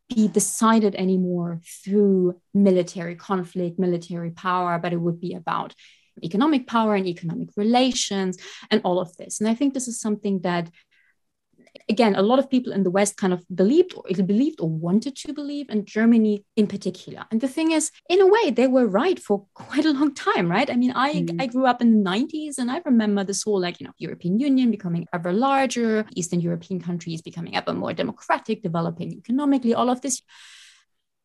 be 0.09 0.27
decided 0.27 0.95
anymore 0.95 1.61
through 1.83 2.35
military 2.53 3.15
conflict 3.15 3.77
military 3.77 4.31
power 4.31 4.79
but 4.79 4.91
it 4.91 4.97
would 4.97 5.21
be 5.21 5.35
about 5.35 5.75
economic 6.23 6.67
power 6.67 6.95
and 6.95 7.07
economic 7.07 7.49
relations 7.55 8.37
and 8.71 8.81
all 8.83 8.99
of 8.99 9.15
this. 9.17 9.39
And 9.39 9.49
I 9.49 9.55
think 9.55 9.73
this 9.73 9.87
is 9.87 9.99
something 9.99 10.41
that 10.41 10.69
again 11.87 12.15
a 12.15 12.21
lot 12.21 12.39
of 12.39 12.49
people 12.49 12.71
in 12.71 12.83
the 12.83 12.89
west 12.89 13.17
kind 13.17 13.33
of 13.33 13.43
believed 13.53 13.93
or 13.95 14.03
believed 14.25 14.59
or 14.61 14.69
wanted 14.69 15.15
to 15.15 15.33
believe 15.33 15.67
and 15.69 15.85
germany 15.85 16.43
in 16.55 16.67
particular 16.67 17.25
and 17.31 17.41
the 17.41 17.47
thing 17.47 17.71
is 17.71 17.91
in 18.09 18.21
a 18.21 18.27
way 18.27 18.51
they 18.51 18.67
were 18.67 18.87
right 18.87 19.19
for 19.19 19.45
quite 19.53 19.85
a 19.85 19.91
long 19.91 20.13
time 20.13 20.49
right 20.49 20.69
i 20.69 20.75
mean 20.75 20.91
i 20.95 21.13
mm. 21.13 21.41
i 21.41 21.45
grew 21.45 21.65
up 21.65 21.81
in 21.81 22.03
the 22.03 22.09
90s 22.09 22.57
and 22.57 22.71
i 22.71 22.81
remember 22.85 23.23
this 23.23 23.43
whole 23.43 23.59
like 23.59 23.79
you 23.79 23.87
know 23.87 23.93
european 23.97 24.39
union 24.39 24.71
becoming 24.71 25.07
ever 25.13 25.33
larger 25.33 26.05
eastern 26.15 26.41
european 26.41 26.79
countries 26.79 27.21
becoming 27.21 27.55
ever 27.55 27.73
more 27.73 27.93
democratic 27.93 28.61
developing 28.61 29.13
economically 29.13 29.73
all 29.73 29.89
of 29.89 30.01
this 30.01 30.21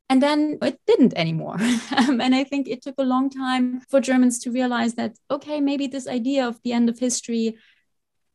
And 0.08 0.22
then 0.22 0.58
it 0.62 0.78
didn't 0.86 1.14
anymore. 1.16 1.56
um, 1.96 2.20
and 2.20 2.34
I 2.34 2.44
think 2.44 2.68
it 2.68 2.82
took 2.82 2.96
a 2.98 3.04
long 3.04 3.30
time 3.30 3.80
for 3.88 4.00
Germans 4.00 4.38
to 4.40 4.50
realize 4.50 4.94
that, 4.94 5.16
okay, 5.30 5.60
maybe 5.60 5.86
this 5.86 6.06
idea 6.06 6.46
of 6.46 6.60
the 6.62 6.72
end 6.72 6.88
of 6.88 6.98
history, 6.98 7.56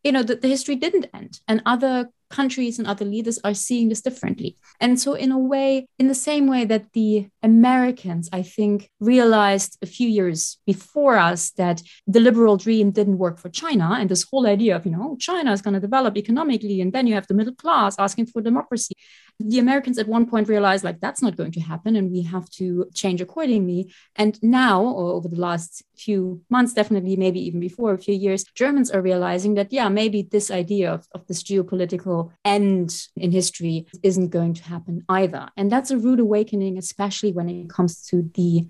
you 0.03 0.11
know, 0.11 0.23
that 0.23 0.41
the 0.41 0.47
history 0.47 0.75
didn't 0.75 1.07
end. 1.13 1.39
And 1.47 1.61
other 1.65 2.09
countries 2.29 2.79
and 2.79 2.87
other 2.87 3.05
leaders 3.05 3.39
are 3.43 3.53
seeing 3.53 3.89
this 3.89 4.01
differently. 4.01 4.57
And 4.79 4.99
so, 4.99 5.13
in 5.13 5.31
a 5.31 5.39
way, 5.39 5.87
in 5.97 6.07
the 6.07 6.15
same 6.15 6.47
way 6.47 6.65
that 6.65 6.93
the 6.93 7.27
Americans, 7.43 8.29
I 8.31 8.43
think, 8.43 8.89
realized 8.99 9.77
a 9.81 9.85
few 9.85 10.07
years 10.07 10.57
before 10.65 11.17
us 11.17 11.51
that 11.51 11.81
the 12.07 12.19
liberal 12.19 12.57
dream 12.57 12.91
didn't 12.91 13.17
work 13.17 13.37
for 13.39 13.49
China, 13.49 13.97
and 13.99 14.09
this 14.09 14.23
whole 14.29 14.47
idea 14.47 14.75
of, 14.75 14.85
you 14.85 14.91
know, 14.91 15.17
China 15.19 15.51
is 15.51 15.61
going 15.61 15.73
to 15.73 15.79
develop 15.79 16.17
economically, 16.17 16.81
and 16.81 16.93
then 16.93 17.07
you 17.07 17.13
have 17.13 17.27
the 17.27 17.33
middle 17.33 17.55
class 17.55 17.95
asking 17.99 18.27
for 18.27 18.41
democracy 18.41 18.95
the 19.39 19.59
Americans 19.59 19.97
at 19.97 20.07
one 20.07 20.25
point 20.25 20.49
realized 20.49 20.83
like 20.83 20.99
that's 20.99 21.21
not 21.21 21.37
going 21.37 21.51
to 21.53 21.61
happen 21.61 21.95
and 21.95 22.11
we 22.11 22.21
have 22.23 22.49
to 22.49 22.85
change 22.93 23.21
accordingly. 23.21 23.91
And 24.17 24.37
now, 24.43 24.83
or 24.83 25.13
over 25.13 25.29
the 25.29 25.39
last 25.39 25.83
few 25.95 26.41
months, 26.49 26.73
definitely, 26.73 27.15
maybe 27.15 27.39
even 27.45 27.61
before 27.61 27.93
a 27.93 27.97
few 27.97 28.13
years, 28.13 28.43
Germans 28.55 28.91
are 28.91 29.01
realizing 29.01 29.53
that, 29.55 29.71
yeah, 29.71 29.87
maybe 29.87 30.23
this 30.23 30.51
idea 30.51 30.91
of, 30.91 31.07
of 31.13 31.25
this 31.27 31.41
geopolitical 31.41 32.18
end 32.45 33.07
in 33.15 33.31
history 33.31 33.85
isn't 34.03 34.29
going 34.29 34.53
to 34.55 34.63
happen 34.63 35.03
either. 35.09 35.49
And 35.57 35.71
that's 35.71 35.91
a 35.91 35.97
rude 35.97 36.19
awakening, 36.19 36.77
especially 36.77 37.31
when 37.31 37.49
it 37.49 37.69
comes 37.69 38.01
to 38.07 38.29
the 38.33 38.67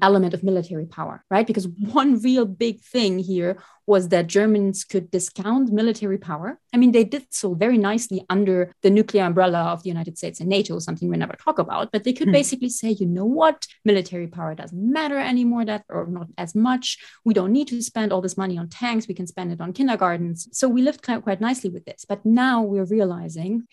element 0.00 0.32
of 0.32 0.42
military 0.42 0.86
power, 0.86 1.24
right? 1.30 1.46
Because 1.46 1.68
one 1.68 2.20
real 2.20 2.46
big 2.46 2.80
thing 2.80 3.18
here 3.18 3.58
was 3.86 4.08
that 4.08 4.26
Germans 4.28 4.84
could 4.84 5.10
discount 5.10 5.72
military 5.72 6.16
power. 6.16 6.58
I 6.72 6.76
mean, 6.76 6.92
they 6.92 7.04
did 7.04 7.26
so 7.30 7.54
very 7.54 7.76
nicely 7.76 8.24
under 8.30 8.72
the 8.82 8.90
nuclear 8.90 9.24
umbrella 9.24 9.64
of 9.64 9.82
the 9.82 9.88
United 9.88 10.16
States 10.16 10.40
and 10.40 10.48
NATO, 10.48 10.78
something 10.78 11.08
we 11.08 11.16
never 11.16 11.34
talk 11.34 11.58
about. 11.58 11.90
But 11.92 12.04
they 12.04 12.12
could 12.12 12.28
hmm. 12.28 12.32
basically 12.32 12.70
say, 12.70 12.90
you 12.90 13.06
know 13.06 13.24
what, 13.24 13.66
military 13.84 14.28
power 14.28 14.54
doesn't 14.54 14.92
matter 14.92 15.18
anymore, 15.18 15.64
that 15.64 15.84
or 15.88 16.06
not 16.06 16.28
as 16.38 16.54
much. 16.54 16.98
We 17.24 17.34
don't 17.34 17.52
need 17.52 17.68
to 17.68 17.82
spend 17.82 18.12
all 18.12 18.20
this 18.20 18.38
money 18.38 18.56
on 18.56 18.68
tanks. 18.68 19.08
We 19.08 19.14
can 19.14 19.26
spend 19.26 19.52
it 19.52 19.60
on 19.60 19.72
kindergartens. 19.72 20.48
So 20.52 20.68
we 20.68 20.82
lived 20.82 21.02
quite 21.02 21.40
nicely 21.40 21.70
with 21.70 21.84
this. 21.84 22.06
But 22.08 22.24
now 22.24 22.62
we're 22.62 22.84
realizing 22.84 23.66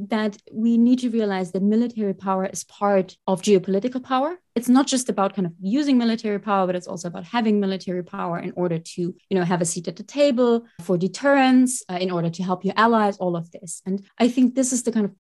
that 0.00 0.36
we 0.52 0.78
need 0.78 1.00
to 1.00 1.10
realize 1.10 1.52
that 1.52 1.62
military 1.62 2.14
power 2.14 2.46
is 2.46 2.64
part 2.64 3.16
of 3.26 3.42
geopolitical 3.42 4.02
power. 4.02 4.38
It's 4.54 4.68
not 4.68 4.86
just 4.86 5.08
about 5.08 5.34
kind 5.34 5.46
of 5.46 5.52
using 5.60 5.98
military 5.98 6.38
power, 6.38 6.66
but 6.66 6.76
it's 6.76 6.86
also 6.86 7.08
about 7.08 7.24
having 7.24 7.60
military 7.60 8.02
power 8.02 8.38
in 8.38 8.52
order 8.52 8.78
to, 8.78 9.00
you 9.02 9.38
know, 9.38 9.44
have 9.44 9.60
a 9.60 9.64
seat 9.64 9.88
at 9.88 9.96
the 9.96 10.02
table 10.02 10.66
for 10.82 10.96
deterrence, 10.96 11.82
uh, 11.90 11.98
in 12.00 12.10
order 12.10 12.30
to 12.30 12.42
help 12.42 12.64
your 12.64 12.74
allies, 12.76 13.16
all 13.18 13.36
of 13.36 13.50
this. 13.50 13.82
And 13.86 14.06
I 14.18 14.28
think 14.28 14.54
this 14.54 14.72
is 14.72 14.82
the 14.82 14.92
kind 14.92 15.06
of 15.06 15.14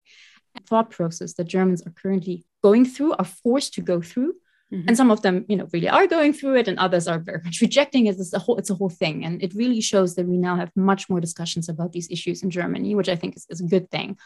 thought 0.66 0.90
process 0.90 1.35
that 1.35 1.45
Germans 1.45 1.83
are 1.87 1.90
currently 1.90 2.45
going 2.62 2.85
through, 2.85 3.12
are 3.14 3.25
forced 3.25 3.75
to 3.75 3.81
go 3.81 4.00
through. 4.00 4.35
Mm-hmm. 4.73 4.88
And 4.88 4.97
some 4.97 5.11
of 5.11 5.21
them, 5.21 5.45
you 5.47 5.57
know, 5.57 5.69
really 5.75 5.90
are 5.90 6.07
going 6.07 6.33
through 6.33 6.57
it, 6.57 6.69
and 6.69 6.78
others 6.78 7.07
are 7.07 7.19
very 7.19 7.40
much 7.45 7.61
rejecting 7.61 8.07
it. 8.07 8.16
It's 8.19 8.33
a 8.33 8.38
whole, 8.38 8.57
it's 8.57 8.71
a 8.71 8.75
whole 8.75 8.88
thing, 8.88 9.25
and 9.25 9.43
it 9.43 9.52
really 9.54 9.83
shows 9.83 10.14
that 10.14 10.26
we 10.26 10.38
now 10.38 10.57
have 10.57 10.71
much 10.75 11.11
more 11.11 11.21
discussions 11.21 11.69
about 11.69 11.93
these 11.93 12.11
issues 12.11 12.43
in 12.43 12.49
Germany, 12.49 12.95
which 12.95 13.11
I 13.11 13.14
think 13.14 13.37
is, 13.37 13.47
is 13.50 13.61
a 13.61 13.64
good 13.64 13.90
thing. 13.90 14.16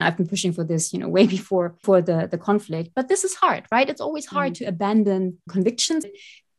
I've 0.00 0.16
been 0.16 0.28
pushing 0.28 0.52
for 0.52 0.64
this, 0.64 0.92
you 0.92 0.98
know, 0.98 1.08
way 1.08 1.26
before 1.38 1.76
for 1.82 2.02
the 2.02 2.28
the 2.30 2.38
conflict. 2.38 2.90
But 2.94 3.08
this 3.08 3.24
is 3.24 3.34
hard, 3.34 3.66
right? 3.72 3.88
It's 3.88 4.00
always 4.00 4.26
hard 4.26 4.52
mm. 4.52 4.56
to 4.58 4.64
abandon 4.66 5.38
convictions. 5.48 6.04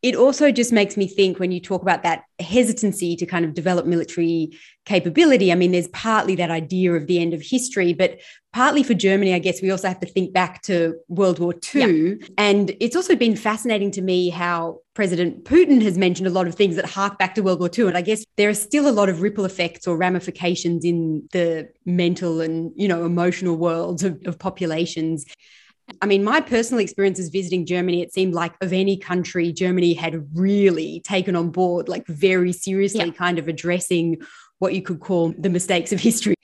It 0.01 0.16
also 0.16 0.51
just 0.51 0.72
makes 0.72 0.96
me 0.96 1.08
think 1.08 1.39
when 1.39 1.51
you 1.51 1.60
talk 1.60 1.82
about 1.82 2.04
that 2.04 2.24
hesitancy 2.39 3.16
to 3.16 3.25
kind 3.25 3.44
of 3.44 3.54
develop 3.54 3.86
military 3.86 4.58
capability. 4.86 5.51
I 5.51 5.56
mean, 5.56 5.72
there's 5.72 5.88
partly 5.89 6.36
that 6.36 6.51
idea 6.51 6.94
of 6.94 7.08
the 7.08 7.20
end 7.20 7.34
of 7.34 7.42
history, 7.42 7.94
but 7.94 8.20
partly 8.54 8.84
for 8.84 8.94
Germany, 8.94 9.34
I 9.34 9.39
guess 9.39 9.62
we 9.62 9.70
also 9.72 9.88
have 9.88 10.00
to 10.00 10.08
think 10.08 10.34
back 10.34 10.62
to 10.63 10.96
World 11.08 11.39
War 11.39 11.54
II. 11.75 12.10
Yeah. 12.20 12.27
And 12.38 12.75
it's 12.80 12.96
also 12.96 13.16
been 13.16 13.36
fascinating 13.36 13.92
to 13.92 14.01
me 14.01 14.30
how 14.30 14.80
President 14.94 15.44
Putin 15.46 15.82
has 15.82 15.98
mentioned 15.98 16.27
a 16.27 16.32
lot 16.32 16.48
of 16.48 16.56
things 16.56 16.75
that 16.75 16.86
hark 16.86 17.20
back 17.20 17.36
to 17.36 17.42
World 17.42 17.60
War 17.60 17.70
II. 17.75 17.88
And 17.88 17.98
I 17.98 18.01
guess 18.01 18.25
there 18.38 18.50
are 18.50 18.56
still 18.56 18.88
a 18.88 18.92
lot 18.92 19.10
of 19.10 19.22
ripple 19.22 19.46
effects 19.46 19.88
or 19.88 19.98
ramifications 19.98 20.86
in 20.86 21.27
the 21.34 21.70
mental 21.86 22.42
and, 22.42 22.72
you 22.75 22.88
know, 22.88 23.06
emotional 23.06 23.58
worlds 23.58 24.04
of, 24.04 24.22
of 24.25 24.39
populations. 24.39 25.25
I 26.01 26.06
mean, 26.06 26.24
my 26.24 26.41
personal 26.41 26.82
experiences 26.82 27.29
visiting 27.29 27.65
Germany, 27.65 28.01
it 28.01 28.13
seemed 28.13 28.34
like 28.34 28.53
of 28.62 28.74
any 28.74 28.98
country, 28.98 29.53
Germany 29.53 29.94
had 29.94 30.27
really 30.34 31.00
taken 31.01 31.36
on 31.36 31.50
board, 31.50 31.88
like 31.88 32.06
very 32.08 32.51
seriously, 32.51 33.06
yeah. 33.06 33.12
kind 33.12 33.39
of 33.39 33.48
addressing 33.48 34.17
what 34.60 34.74
you 34.74 34.82
could 34.82 35.00
call 35.00 35.34
the 35.38 35.50
mistakes 35.50 35.94
of 35.94 36.00
history. 36.00 36.36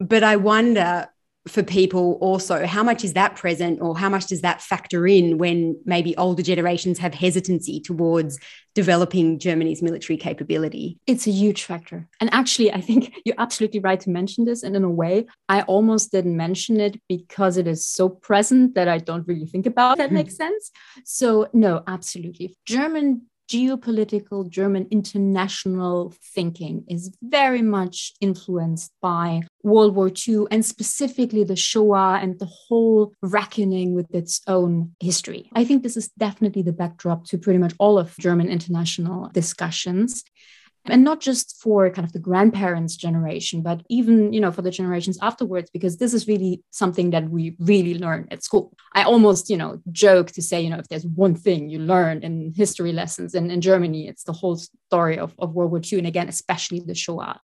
But 0.00 0.22
I 0.22 0.36
wonder 0.36 1.08
for 1.46 1.62
people 1.62 2.16
also 2.20 2.66
how 2.66 2.82
much 2.82 3.04
is 3.04 3.12
that 3.12 3.36
present 3.36 3.80
or 3.82 3.96
how 3.96 4.08
much 4.08 4.26
does 4.26 4.40
that 4.40 4.62
factor 4.62 5.06
in 5.06 5.36
when 5.36 5.78
maybe 5.84 6.16
older 6.16 6.42
generations 6.42 6.98
have 6.98 7.12
hesitancy 7.12 7.80
towards 7.80 8.38
developing 8.74 9.38
Germany's 9.38 9.82
military 9.82 10.16
capability? 10.16 10.98
It's 11.06 11.26
a 11.26 11.30
huge 11.30 11.64
factor. 11.64 12.08
And 12.20 12.32
actually, 12.32 12.72
I 12.72 12.80
think 12.80 13.14
you're 13.24 13.36
absolutely 13.38 13.80
right 13.80 14.00
to 14.00 14.10
mention 14.10 14.46
this. 14.46 14.62
And 14.62 14.74
in 14.74 14.84
a 14.84 14.90
way, 14.90 15.26
I 15.48 15.62
almost 15.62 16.12
didn't 16.12 16.36
mention 16.36 16.80
it 16.80 17.00
because 17.08 17.56
it 17.56 17.66
is 17.66 17.86
so 17.86 18.08
present 18.08 18.74
that 18.74 18.88
I 18.88 18.98
don't 18.98 19.26
really 19.28 19.46
think 19.46 19.66
about 19.66 19.98
that 19.98 20.08
hmm. 20.08 20.16
makes 20.16 20.36
sense. 20.36 20.70
So, 21.04 21.48
no, 21.52 21.82
absolutely. 21.86 22.56
German 22.66 23.26
geopolitical 23.54 24.48
German 24.48 24.88
international 24.90 26.12
thinking 26.34 26.84
is 26.88 27.14
very 27.22 27.62
much 27.62 28.12
influenced 28.20 28.92
by 29.00 29.42
World 29.62 29.94
War 29.94 30.10
II 30.26 30.46
and 30.50 30.64
specifically 30.64 31.44
the 31.44 31.54
Shoah 31.54 32.18
and 32.20 32.38
the 32.38 32.46
whole 32.46 33.12
reckoning 33.22 33.94
with 33.94 34.12
its 34.12 34.40
own 34.48 34.94
history. 34.98 35.50
I 35.54 35.64
think 35.64 35.82
this 35.82 35.96
is 35.96 36.08
definitely 36.18 36.62
the 36.62 36.72
backdrop 36.72 37.26
to 37.26 37.38
pretty 37.38 37.60
much 37.60 37.74
all 37.78 37.96
of 37.96 38.16
German 38.18 38.48
international 38.48 39.30
discussions 39.32 40.24
and 40.86 41.02
not 41.02 41.20
just 41.20 41.60
for 41.62 41.88
kind 41.90 42.06
of 42.06 42.12
the 42.12 42.18
grandparents 42.18 42.96
generation 42.96 43.62
but 43.62 43.82
even 43.88 44.32
you 44.32 44.40
know 44.40 44.52
for 44.52 44.62
the 44.62 44.70
generations 44.70 45.18
afterwards 45.22 45.70
because 45.70 45.96
this 45.96 46.12
is 46.12 46.28
really 46.28 46.62
something 46.70 47.10
that 47.10 47.28
we 47.28 47.56
really 47.58 47.98
learn 47.98 48.26
at 48.30 48.42
school 48.42 48.72
i 48.92 49.02
almost 49.02 49.48
you 49.50 49.56
know 49.56 49.80
joke 49.92 50.30
to 50.30 50.42
say 50.42 50.60
you 50.60 50.70
know 50.70 50.78
if 50.78 50.88
there's 50.88 51.06
one 51.06 51.34
thing 51.34 51.68
you 51.68 51.78
learn 51.78 52.22
in 52.22 52.52
history 52.54 52.92
lessons 52.92 53.34
in, 53.34 53.50
in 53.50 53.60
germany 53.60 54.08
it's 54.08 54.24
the 54.24 54.32
whole 54.32 54.56
story 54.56 55.18
of, 55.18 55.34
of 55.38 55.54
world 55.54 55.70
war 55.70 55.80
ii 55.92 55.98
and 55.98 56.06
again 56.06 56.28
especially 56.28 56.80
the 56.80 56.94
shoah 56.94 57.40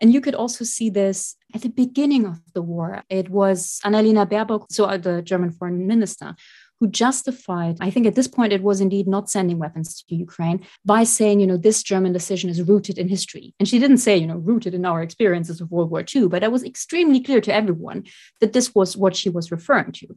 and 0.00 0.12
you 0.12 0.20
could 0.20 0.34
also 0.34 0.64
see 0.64 0.90
this 0.90 1.36
at 1.54 1.62
the 1.62 1.68
beginning 1.68 2.24
of 2.24 2.40
the 2.54 2.62
war. 2.62 3.02
It 3.08 3.28
was 3.28 3.80
Annalena 3.84 4.28
Baerbock, 4.28 4.66
so 4.70 4.84
uh, 4.84 4.96
the 4.96 5.22
German 5.22 5.50
foreign 5.50 5.86
minister, 5.86 6.34
who 6.82 6.88
justified, 6.88 7.76
I 7.80 7.90
think 7.90 8.08
at 8.08 8.16
this 8.16 8.26
point 8.26 8.52
it 8.52 8.60
was 8.60 8.80
indeed 8.80 9.06
not 9.06 9.30
sending 9.30 9.56
weapons 9.60 10.02
to 10.02 10.16
Ukraine 10.16 10.66
by 10.84 11.04
saying, 11.04 11.38
you 11.38 11.46
know, 11.46 11.56
this 11.56 11.80
German 11.80 12.12
decision 12.12 12.50
is 12.50 12.60
rooted 12.60 12.98
in 12.98 13.06
history. 13.06 13.54
And 13.60 13.68
she 13.68 13.78
didn't 13.78 13.98
say, 13.98 14.16
you 14.16 14.26
know, 14.26 14.38
rooted 14.38 14.74
in 14.74 14.84
our 14.84 15.00
experiences 15.00 15.60
of 15.60 15.70
World 15.70 15.92
War 15.92 16.04
II, 16.12 16.26
but 16.26 16.42
it 16.42 16.50
was 16.50 16.64
extremely 16.64 17.20
clear 17.20 17.40
to 17.42 17.54
everyone 17.54 18.02
that 18.40 18.52
this 18.52 18.74
was 18.74 18.96
what 18.96 19.14
she 19.14 19.28
was 19.28 19.52
referring 19.52 19.92
to. 19.92 20.08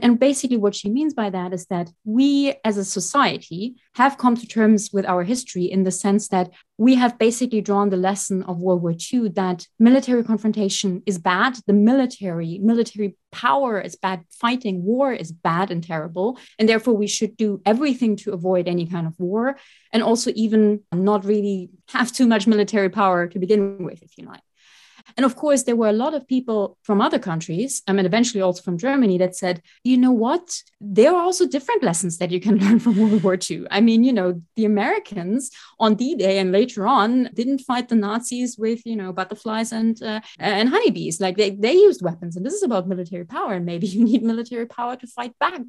And 0.00 0.18
basically, 0.18 0.56
what 0.56 0.74
she 0.74 0.88
means 0.90 1.14
by 1.14 1.30
that 1.30 1.52
is 1.52 1.66
that 1.66 1.88
we 2.04 2.54
as 2.64 2.76
a 2.78 2.84
society 2.84 3.76
have 3.94 4.18
come 4.18 4.36
to 4.36 4.46
terms 4.46 4.90
with 4.92 5.06
our 5.06 5.22
history 5.22 5.66
in 5.66 5.84
the 5.84 5.92
sense 5.92 6.26
that 6.28 6.50
we 6.78 6.94
have 6.94 7.18
basically 7.18 7.60
drawn 7.60 7.90
the 7.90 7.96
lesson 7.96 8.44
of 8.44 8.60
World 8.60 8.82
War 8.82 8.94
II 9.12 9.30
that 9.30 9.66
military 9.80 10.22
confrontation 10.22 11.02
is 11.06 11.18
bad. 11.18 11.58
The 11.66 11.72
military, 11.72 12.58
military 12.62 13.16
power 13.32 13.80
is 13.80 13.96
bad. 13.96 14.24
Fighting 14.30 14.84
war 14.84 15.12
is 15.12 15.32
bad 15.32 15.72
and 15.72 15.82
terrible. 15.82 16.38
And 16.56 16.68
therefore, 16.68 16.94
we 16.94 17.08
should 17.08 17.36
do 17.36 17.60
everything 17.66 18.14
to 18.18 18.32
avoid 18.32 18.68
any 18.68 18.86
kind 18.86 19.08
of 19.08 19.18
war 19.18 19.58
and 19.92 20.04
also 20.04 20.30
even 20.36 20.80
not 20.92 21.24
really 21.24 21.70
have 21.88 22.12
too 22.12 22.28
much 22.28 22.46
military 22.46 22.90
power 22.90 23.26
to 23.26 23.38
begin 23.40 23.82
with, 23.84 24.00
if 24.02 24.16
you 24.16 24.26
like. 24.26 24.40
And 25.16 25.24
of 25.24 25.36
course, 25.36 25.62
there 25.62 25.76
were 25.76 25.88
a 25.88 25.92
lot 25.92 26.14
of 26.14 26.26
people 26.26 26.76
from 26.82 27.00
other 27.00 27.18
countries, 27.18 27.82
I 27.86 27.92
mean, 27.92 28.06
eventually 28.06 28.42
also 28.42 28.62
from 28.62 28.78
Germany, 28.78 29.18
that 29.18 29.36
said, 29.36 29.62
you 29.84 29.96
know 29.96 30.12
what? 30.12 30.62
There 30.80 31.12
are 31.12 31.22
also 31.22 31.46
different 31.46 31.82
lessons 31.82 32.18
that 32.18 32.30
you 32.30 32.40
can 32.40 32.58
learn 32.64 32.78
from 32.78 32.96
World 32.96 33.22
War 33.22 33.38
II. 33.50 33.66
I 33.70 33.80
mean, 33.80 34.04
you 34.04 34.12
know, 34.12 34.42
the 34.56 34.64
Americans 34.64 35.50
on 35.78 35.94
D 35.94 36.14
Day 36.14 36.38
and 36.38 36.52
later 36.52 36.86
on 36.86 37.30
didn't 37.34 37.60
fight 37.60 37.88
the 37.88 37.94
Nazis 37.94 38.58
with, 38.58 38.84
you 38.84 38.96
know, 38.96 39.12
butterflies 39.12 39.72
and, 39.72 40.00
uh, 40.02 40.20
and 40.38 40.68
honeybees. 40.68 41.20
Like 41.20 41.36
they, 41.36 41.50
they 41.50 41.72
used 41.72 42.02
weapons. 42.02 42.36
And 42.36 42.44
this 42.44 42.54
is 42.54 42.62
about 42.62 42.88
military 42.88 43.24
power. 43.24 43.54
And 43.54 43.66
maybe 43.66 43.86
you 43.94 44.04
need 44.04 44.22
military 44.22 44.66
power 44.66 44.96
to 44.96 45.06
fight 45.06 45.38
back 45.38 45.60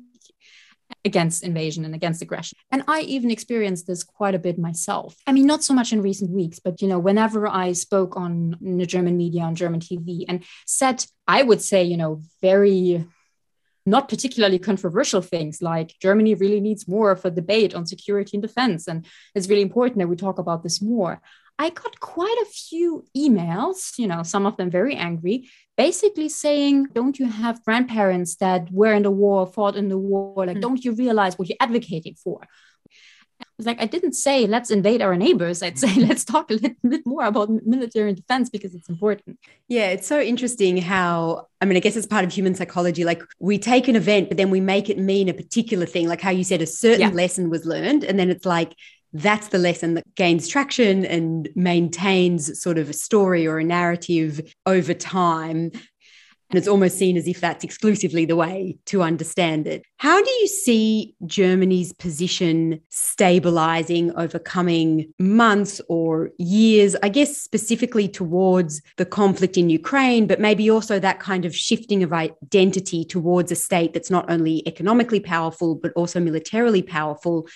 against 1.05 1.43
invasion 1.43 1.85
and 1.85 1.95
against 1.95 2.21
aggression. 2.21 2.57
And 2.71 2.83
I 2.87 3.01
even 3.01 3.31
experienced 3.31 3.87
this 3.87 4.03
quite 4.03 4.35
a 4.35 4.39
bit 4.39 4.59
myself. 4.59 5.15
I 5.25 5.31
mean, 5.31 5.47
not 5.47 5.63
so 5.63 5.73
much 5.73 5.93
in 5.93 6.01
recent 6.01 6.31
weeks, 6.31 6.59
but 6.59 6.81
you 6.81 6.87
know, 6.87 6.99
whenever 6.99 7.47
I 7.47 7.71
spoke 7.73 8.17
on 8.17 8.57
the 8.61 8.85
German 8.85 9.17
media, 9.17 9.43
on 9.43 9.55
German 9.55 9.79
TV, 9.79 10.25
and 10.27 10.43
said, 10.65 11.05
I 11.27 11.43
would 11.43 11.61
say, 11.61 11.83
you 11.83 11.97
know, 11.97 12.21
very 12.41 13.05
not 13.85 14.09
particularly 14.09 14.59
controversial 14.59 15.21
things 15.21 15.61
like 15.61 15.95
Germany 16.01 16.35
really 16.35 16.59
needs 16.59 16.87
more 16.87 17.11
of 17.11 17.25
a 17.25 17.31
debate 17.31 17.73
on 17.73 17.85
security 17.85 18.37
and 18.37 18.41
defense. 18.41 18.87
And 18.87 19.05
it's 19.33 19.49
really 19.49 19.63
important 19.63 19.99
that 19.99 20.07
we 20.07 20.15
talk 20.15 20.37
about 20.37 20.63
this 20.63 20.81
more. 20.81 21.21
I 21.59 21.69
got 21.69 21.99
quite 21.99 22.37
a 22.41 22.45
few 22.45 23.05
emails, 23.15 23.99
you 23.99 24.07
know, 24.07 24.23
some 24.23 24.45
of 24.45 24.55
them 24.57 24.71
very 24.71 24.95
angry, 24.95 25.49
basically 25.77 26.29
saying, 26.29 26.87
Don't 26.93 27.19
you 27.19 27.27
have 27.27 27.63
grandparents 27.65 28.37
that 28.37 28.71
were 28.71 28.93
in 28.93 29.03
the 29.03 29.11
war, 29.11 29.45
fought 29.45 29.75
in 29.75 29.89
the 29.89 29.97
war? 29.97 30.45
Like, 30.45 30.55
mm-hmm. 30.55 30.61
don't 30.61 30.83
you 30.83 30.93
realize 30.93 31.37
what 31.37 31.49
you're 31.49 31.57
advocating 31.59 32.15
for? 32.15 32.47
was 33.59 33.65
like, 33.65 33.81
I 33.81 33.85
didn't 33.85 34.13
say 34.13 34.47
let's 34.47 34.71
invade 34.71 35.01
our 35.03 35.15
neighbors. 35.15 35.61
I'd 35.61 35.77
say 35.77 35.93
let's 36.07 36.23
talk 36.23 36.49
a 36.49 36.55
little 36.55 36.75
bit 36.81 37.05
more 37.05 37.25
about 37.25 37.49
military 37.65 38.09
and 38.09 38.17
defense 38.17 38.49
because 38.49 38.73
it's 38.73 38.89
important. 38.89 39.37
Yeah, 39.67 39.89
it's 39.89 40.07
so 40.07 40.19
interesting 40.19 40.77
how, 40.77 41.47
I 41.61 41.65
mean, 41.65 41.77
I 41.77 41.81
guess 41.81 41.95
it's 41.95 42.07
part 42.07 42.25
of 42.25 42.31
human 42.31 42.55
psychology. 42.55 43.03
Like 43.03 43.21
we 43.39 43.59
take 43.59 43.87
an 43.87 43.95
event, 43.95 44.29
but 44.29 44.37
then 44.37 44.49
we 44.49 44.61
make 44.61 44.89
it 44.89 44.97
mean 44.97 45.29
a 45.29 45.33
particular 45.33 45.85
thing. 45.85 46.07
Like 46.07 46.21
how 46.21 46.31
you 46.31 46.43
said 46.43 46.61
a 46.61 46.65
certain 46.65 47.01
yeah. 47.01 47.09
lesson 47.09 47.49
was 47.49 47.65
learned. 47.65 48.03
And 48.05 48.17
then 48.17 48.29
it's 48.29 48.45
like, 48.45 48.73
that's 49.13 49.47
the 49.49 49.57
lesson 49.57 49.95
that 49.95 50.15
gains 50.15 50.47
traction 50.47 51.05
and 51.05 51.49
maintains 51.55 52.61
sort 52.61 52.77
of 52.77 52.89
a 52.89 52.93
story 52.93 53.47
or 53.47 53.59
a 53.59 53.63
narrative 53.63 54.53
over 54.65 54.93
time. 54.93 55.71
And 56.51 56.57
it's 56.57 56.67
almost 56.67 56.97
seen 56.97 57.15
as 57.15 57.27
if 57.27 57.39
that's 57.39 57.63
exclusively 57.63 58.25
the 58.25 58.35
way 58.35 58.79
to 58.87 59.03
understand 59.03 59.67
it. 59.67 59.83
How 59.97 60.19
do 60.19 60.31
you 60.31 60.47
see 60.47 61.15
Germany's 61.27 61.93
position 61.93 62.81
stabilizing 62.89 64.11
over 64.15 64.39
coming 64.39 65.13
months 65.19 65.79
or 65.89 66.31
years? 66.39 66.95
I 67.03 67.09
guess 67.09 67.37
specifically 67.37 68.07
towards 68.07 68.81
the 68.97 69.05
conflict 69.05 69.57
in 69.57 69.69
Ukraine, 69.69 70.25
but 70.25 70.39
maybe 70.39 70.71
also 70.71 70.97
that 70.97 71.19
kind 71.19 71.45
of 71.45 71.55
shifting 71.55 72.01
of 72.01 72.13
identity 72.13 73.05
towards 73.05 73.51
a 73.51 73.55
state 73.55 73.93
that's 73.93 74.09
not 74.09 74.31
only 74.31 74.67
economically 74.67 75.19
powerful, 75.19 75.75
but 75.75 75.93
also 75.93 76.19
militarily 76.19 76.81
powerful 76.81 77.47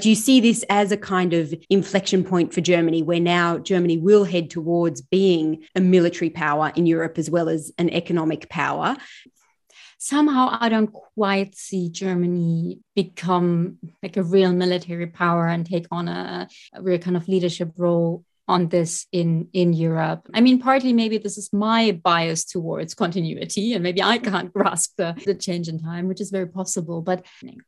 do 0.00 0.08
you 0.08 0.14
see 0.14 0.40
this 0.40 0.64
as 0.68 0.92
a 0.92 0.96
kind 0.96 1.32
of 1.32 1.54
inflection 1.70 2.24
point 2.24 2.52
for 2.52 2.60
Germany, 2.60 3.02
where 3.02 3.20
now 3.20 3.58
Germany 3.58 3.98
will 3.98 4.24
head 4.24 4.50
towards 4.50 5.00
being 5.00 5.64
a 5.74 5.80
military 5.80 6.30
power 6.30 6.72
in 6.74 6.86
Europe 6.86 7.18
as 7.18 7.30
well 7.30 7.48
as 7.48 7.72
an 7.78 7.90
economic 7.90 8.48
power? 8.48 8.96
Somehow, 9.98 10.56
I 10.60 10.68
don't 10.68 10.92
quite 10.92 11.56
see 11.56 11.90
Germany 11.90 12.78
become 12.94 13.78
like 14.00 14.16
a 14.16 14.22
real 14.22 14.52
military 14.52 15.08
power 15.08 15.48
and 15.48 15.66
take 15.66 15.86
on 15.90 16.06
a, 16.06 16.48
a 16.72 16.82
real 16.82 16.98
kind 16.98 17.16
of 17.16 17.26
leadership 17.26 17.72
role 17.76 18.24
on 18.48 18.68
this 18.68 19.06
in 19.12 19.48
in 19.52 19.72
Europe. 19.72 20.28
I 20.34 20.40
mean, 20.40 20.58
partly 20.58 20.92
maybe 20.92 21.18
this 21.18 21.38
is 21.38 21.52
my 21.52 21.92
bias 22.02 22.44
towards 22.44 22.94
continuity, 22.94 23.74
and 23.74 23.82
maybe 23.82 24.02
I 24.02 24.18
can't 24.18 24.52
grasp 24.52 24.96
the, 24.96 25.14
the 25.26 25.34
change 25.34 25.68
in 25.68 25.78
time, 25.78 26.08
which 26.08 26.20
is 26.20 26.30
very 26.30 26.48
possible. 26.48 27.02
But 27.02 27.24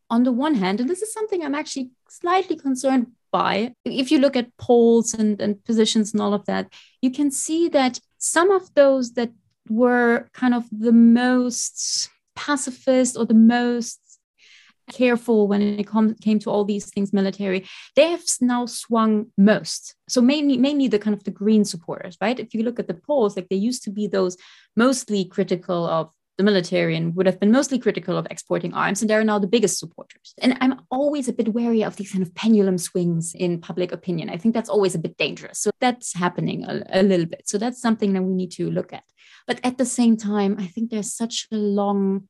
on 0.09 0.25
the 0.25 0.33
one 0.33 0.55
hand, 0.55 0.81
and 0.81 0.89
this 0.89 1.03
is 1.03 1.13
something 1.13 1.45
I'm 1.45 1.55
actually 1.55 1.91
slightly 2.09 2.57
concerned 2.57 3.09
by, 3.31 3.75
if 3.85 4.11
you 4.11 4.19
look 4.19 4.37
at 4.37 4.57
polls 4.57 5.15
and, 5.15 5.41
and 5.41 5.65
positions 5.65 6.13
and 6.13 6.21
all 6.21 6.35
of 6.35 6.47
that, 6.47 6.73
you 7.01 7.11
can 7.11 7.31
see 7.31 7.69
that 7.69 8.01
some 8.19 8.51
of 8.51 8.75
those 8.75 9.13
that 9.13 9.31
were 9.69 10.29
kind 10.33 10.55
of 10.55 10.65
the 10.73 10.93
most 10.93 12.11
pacifist 12.35 13.17
or 13.17 13.25
the 13.25 13.35
most 13.35 14.01
careful 14.91 15.49
when 15.49 15.63
it 15.63 15.87
com- 15.87 16.15
came 16.17 16.39
to 16.39 16.51
all 16.51 16.65
these 16.65 16.87
things 16.91 17.13
military 17.13 17.67
they 17.97 18.11
have 18.11 18.23
now 18.41 18.67
swung 18.67 19.27
most 19.39 19.95
so 20.09 20.21
mainly 20.21 20.57
mainly 20.59 20.89
the 20.89 20.99
kind 20.99 21.15
of 21.15 21.25
the 21.25 21.31
green 21.31 21.65
supporters 21.65 22.17
right 22.21 22.39
if 22.41 22.55
you 22.55 22.63
look 22.63 22.79
at 22.79 22.89
the 22.89 23.01
polls 23.07 23.37
like 23.37 23.49
they 23.49 23.57
used 23.57 23.83
to 23.83 23.91
be 23.91 24.07
those 24.07 24.37
mostly 24.77 25.25
critical 25.25 25.87
of 25.87 26.11
the 26.41 26.45
military 26.45 26.97
and 26.97 27.15
would 27.17 27.27
have 27.27 27.39
been 27.39 27.53
mostly 27.53 27.79
critical 27.79 28.17
of 28.17 28.27
exporting 28.31 28.73
arms, 28.73 29.03
and 29.03 29.11
they're 29.11 29.23
now 29.23 29.39
the 29.39 29.47
biggest 29.47 29.79
supporters. 29.79 30.35
And 30.39 30.57
I'm 30.63 30.81
always 30.91 31.29
a 31.29 31.35
bit 31.35 31.53
wary 31.53 31.85
of 31.85 31.97
these 31.97 32.11
kind 32.13 32.23
of 32.23 32.35
pendulum 32.35 32.79
swings 32.79 33.35
in 33.35 33.61
public 33.61 33.93
opinion. 33.93 34.31
I 34.31 34.39
think 34.39 34.55
that's 34.55 34.71
always 34.71 34.95
a 34.95 34.99
bit 34.99 35.19
dangerous. 35.19 35.59
So 35.59 35.71
that's 35.81 36.15
happening 36.15 36.65
a, 36.65 36.83
a 36.89 37.03
little 37.03 37.27
bit. 37.27 37.43
So 37.45 37.59
that's 37.59 37.81
something 37.83 38.15
that 38.15 38.23
we 38.23 38.33
need 38.33 38.53
to 38.53 38.71
look 38.71 38.93
at. 38.95 39.05
But 39.47 39.61
at 39.63 39.77
the 39.77 39.85
same 39.85 40.17
time, 40.17 40.57
I 40.59 40.67
think 40.67 40.91
there's 40.91 41.13
such 41.13 41.47
a 41.53 41.57
long 41.57 42.29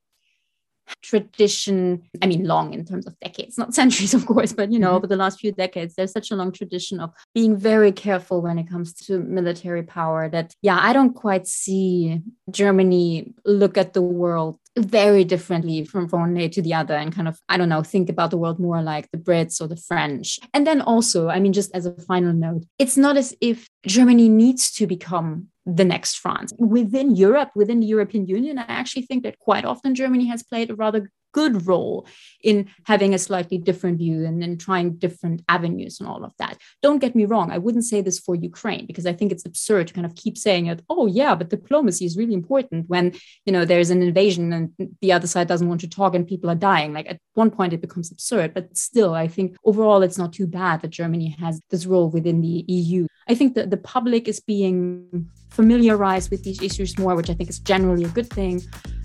tradition 1.02 2.02
i 2.22 2.26
mean 2.26 2.44
long 2.44 2.72
in 2.74 2.84
terms 2.84 3.06
of 3.06 3.18
decades 3.20 3.58
not 3.58 3.74
centuries 3.80 4.14
of 4.14 4.26
course 4.26 4.52
but 4.52 4.72
you 4.72 4.78
know 4.78 4.88
mm-hmm. 4.88 4.96
over 4.96 5.06
the 5.06 5.16
last 5.16 5.40
few 5.40 5.52
decades 5.52 5.94
there's 5.94 6.12
such 6.12 6.30
a 6.30 6.36
long 6.36 6.52
tradition 6.52 7.00
of 7.00 7.10
being 7.34 7.56
very 7.56 7.92
careful 7.92 8.42
when 8.42 8.58
it 8.58 8.68
comes 8.68 8.92
to 8.92 9.18
military 9.18 9.82
power 9.82 10.28
that 10.28 10.54
yeah 10.62 10.78
i 10.82 10.92
don't 10.92 11.14
quite 11.14 11.46
see 11.46 12.20
germany 12.50 13.32
look 13.44 13.76
at 13.76 13.92
the 13.92 14.02
world 14.02 14.58
very 14.78 15.24
differently 15.24 15.84
from 15.84 16.06
one 16.08 16.34
day 16.34 16.48
to 16.48 16.62
the 16.62 16.72
other 16.72 16.94
and 16.94 17.14
kind 17.14 17.26
of 17.26 17.38
i 17.48 17.56
don't 17.56 17.68
know 17.68 17.82
think 17.82 18.08
about 18.08 18.30
the 18.30 18.38
world 18.38 18.58
more 18.58 18.80
like 18.82 19.10
the 19.10 19.18
brits 19.18 19.60
or 19.60 19.66
the 19.66 19.76
french 19.76 20.38
and 20.54 20.66
then 20.66 20.80
also 20.80 21.28
i 21.28 21.40
mean 21.40 21.52
just 21.52 21.74
as 21.74 21.86
a 21.86 21.92
final 22.02 22.32
note 22.32 22.64
it's 22.78 22.96
not 22.96 23.16
as 23.16 23.34
if 23.40 23.68
germany 23.86 24.28
needs 24.28 24.70
to 24.70 24.86
become 24.86 25.48
the 25.66 25.84
next 25.84 26.18
France. 26.18 26.52
Within 26.58 27.14
Europe, 27.16 27.50
within 27.54 27.80
the 27.80 27.86
European 27.86 28.26
Union, 28.26 28.58
I 28.58 28.64
actually 28.68 29.02
think 29.02 29.22
that 29.24 29.38
quite 29.38 29.64
often 29.64 29.94
Germany 29.94 30.26
has 30.26 30.42
played 30.42 30.70
a 30.70 30.74
rather 30.74 31.10
good 31.32 31.66
role 31.66 32.06
in 32.42 32.68
having 32.84 33.14
a 33.14 33.18
slightly 33.18 33.58
different 33.58 33.98
view 33.98 34.24
and, 34.24 34.40
then 34.40 34.56
trying 34.56 34.94
different 34.94 35.42
avenues 35.48 36.00
and 36.00 36.08
all 36.08 36.24
of 36.24 36.32
that. 36.38 36.56
Don't 36.82 36.98
get 36.98 37.14
me 37.14 37.24
wrong, 37.24 37.50
I 37.50 37.58
wouldn't 37.58 37.84
say 37.84 38.00
this 38.00 38.18
for 38.18 38.34
Ukraine 38.34 38.86
because 38.86 39.06
I 39.06 39.12
think 39.12 39.32
it's 39.32 39.44
absurd 39.44 39.88
to 39.88 39.94
kind 39.94 40.06
of 40.06 40.14
keep 40.14 40.38
saying 40.38 40.66
it, 40.66 40.82
oh 40.88 41.06
yeah, 41.06 41.34
but 41.34 41.50
diplomacy 41.50 42.06
is 42.06 42.16
really 42.16 42.34
important 42.34 42.88
when 42.88 43.14
you 43.44 43.52
know 43.52 43.64
there's 43.64 43.90
an 43.90 44.02
invasion 44.02 44.52
and 44.52 44.70
the 45.00 45.12
other 45.12 45.26
side 45.26 45.48
doesn't 45.48 45.68
want 45.68 45.82
to 45.82 45.88
talk 45.88 46.14
and 46.14 46.26
people 46.26 46.50
are 46.50 46.54
dying. 46.54 46.92
Like 46.92 47.08
at 47.08 47.18
one 47.34 47.50
point 47.50 47.72
it 47.72 47.80
becomes 47.80 48.10
absurd, 48.10 48.54
but 48.54 48.76
still 48.76 49.14
I 49.14 49.28
think 49.28 49.56
overall 49.64 50.02
it's 50.02 50.18
not 50.18 50.32
too 50.32 50.46
bad 50.46 50.80
that 50.80 50.88
Germany 50.88 51.36
has 51.38 51.60
this 51.70 51.86
role 51.86 52.08
within 52.08 52.40
the 52.40 52.64
EU. 52.66 53.06
I 53.28 53.34
think 53.34 53.54
that 53.54 53.70
the 53.70 53.76
public 53.76 54.26
is 54.26 54.40
being 54.40 55.30
familiarized 55.50 56.30
with 56.30 56.42
these 56.42 56.62
issues 56.62 56.98
more, 56.98 57.14
which 57.14 57.30
I 57.30 57.34
think 57.34 57.50
is 57.50 57.58
generally 57.58 58.04
a 58.04 58.08
good 58.08 58.30
thing. 58.30 58.62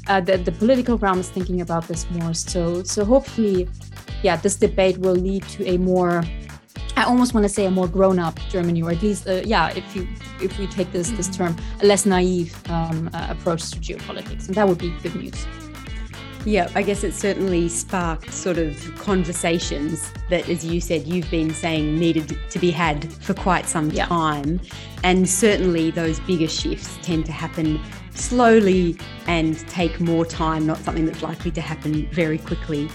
Uh, 0.07 0.21
the, 0.21 0.37
the 0.37 0.51
political 0.51 0.97
realm 0.97 1.19
is 1.19 1.29
thinking 1.29 1.61
about 1.61 1.87
this 1.87 2.09
more. 2.11 2.33
So, 2.33 2.83
so 2.83 3.03
hopefully, 3.03 3.67
yeah, 4.23 4.35
this 4.35 4.55
debate 4.55 4.97
will 4.99 5.15
lead 5.15 5.43
to 5.49 5.67
a 5.67 5.77
more 5.77 6.23
I 6.97 7.03
almost 7.03 7.33
want 7.33 7.43
to 7.43 7.49
say 7.49 7.65
a 7.65 7.71
more 7.71 7.89
grown-up 7.89 8.39
Germany, 8.49 8.81
or 8.81 8.91
at 8.91 9.01
least, 9.01 9.27
uh, 9.27 9.41
yeah, 9.43 9.69
if 9.75 9.95
you 9.95 10.07
if 10.41 10.57
we 10.57 10.65
take 10.67 10.93
this 10.93 11.11
this 11.11 11.27
term, 11.27 11.55
a 11.81 11.85
less 11.85 12.05
naive 12.05 12.55
um, 12.69 13.09
uh, 13.13 13.27
approach 13.29 13.69
to 13.71 13.79
geopolitics, 13.79 14.47
and 14.47 14.55
that 14.55 14.65
would 14.65 14.77
be 14.77 14.91
good 15.03 15.15
news. 15.15 15.45
Yeah, 16.45 16.69
I 16.75 16.83
guess 16.83 17.03
it 17.03 17.15
certainly 17.15 17.67
sparked 17.69 18.31
sort 18.31 18.59
of 18.59 18.79
conversations 18.97 20.13
that, 20.29 20.47
as 20.47 20.63
you 20.63 20.79
said, 20.79 21.07
you've 21.07 21.29
been 21.31 21.51
saying 21.51 21.97
needed 21.97 22.37
to 22.51 22.59
be 22.59 22.69
had 22.69 23.11
for 23.11 23.33
quite 23.33 23.65
some 23.65 23.89
yeah. 23.89 24.05
time. 24.05 24.61
And 25.03 25.27
certainly 25.27 25.89
those 25.89 26.19
bigger 26.19 26.47
shifts 26.47 26.99
tend 27.01 27.25
to 27.25 27.31
happen 27.31 27.81
slowly 28.13 28.95
and 29.25 29.57
take 29.67 29.99
more 29.99 30.23
time, 30.23 30.67
not 30.67 30.77
something 30.77 31.07
that's 31.07 31.23
likely 31.23 31.49
to 31.49 31.61
happen 31.61 32.07
very 32.11 32.37
quickly. 32.37 32.91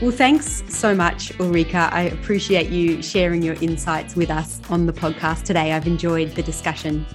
Well, 0.00 0.10
thanks 0.10 0.64
so 0.66 0.92
much, 0.92 1.28
Ulrike. 1.38 1.76
I 1.76 2.02
appreciate 2.02 2.70
you 2.70 3.00
sharing 3.00 3.42
your 3.42 3.54
insights 3.60 4.16
with 4.16 4.28
us 4.28 4.60
on 4.68 4.86
the 4.86 4.92
podcast 4.92 5.44
today. 5.44 5.72
I've 5.72 5.86
enjoyed 5.86 6.34
the 6.34 6.42
discussion. 6.42 7.06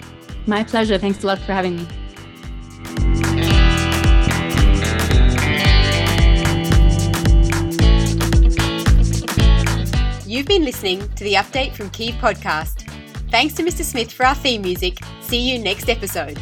My 0.46 0.64
pleasure. 0.64 0.96
Thanks 0.96 1.22
a 1.22 1.26
lot 1.26 1.38
for 1.40 1.52
having 1.52 1.76
me. 1.76 1.86
You've 10.28 10.44
been 10.44 10.62
listening 10.62 11.08
to 11.14 11.24
the 11.24 11.32
Update 11.32 11.72
from 11.72 11.88
Kyiv 11.88 12.12
podcast. 12.20 12.86
Thanks 13.30 13.54
to 13.54 13.62
Mr. 13.62 13.82
Smith 13.82 14.12
for 14.12 14.26
our 14.26 14.34
theme 14.34 14.60
music. 14.60 14.98
See 15.22 15.40
you 15.40 15.58
next 15.58 15.88
episode. 15.88 16.38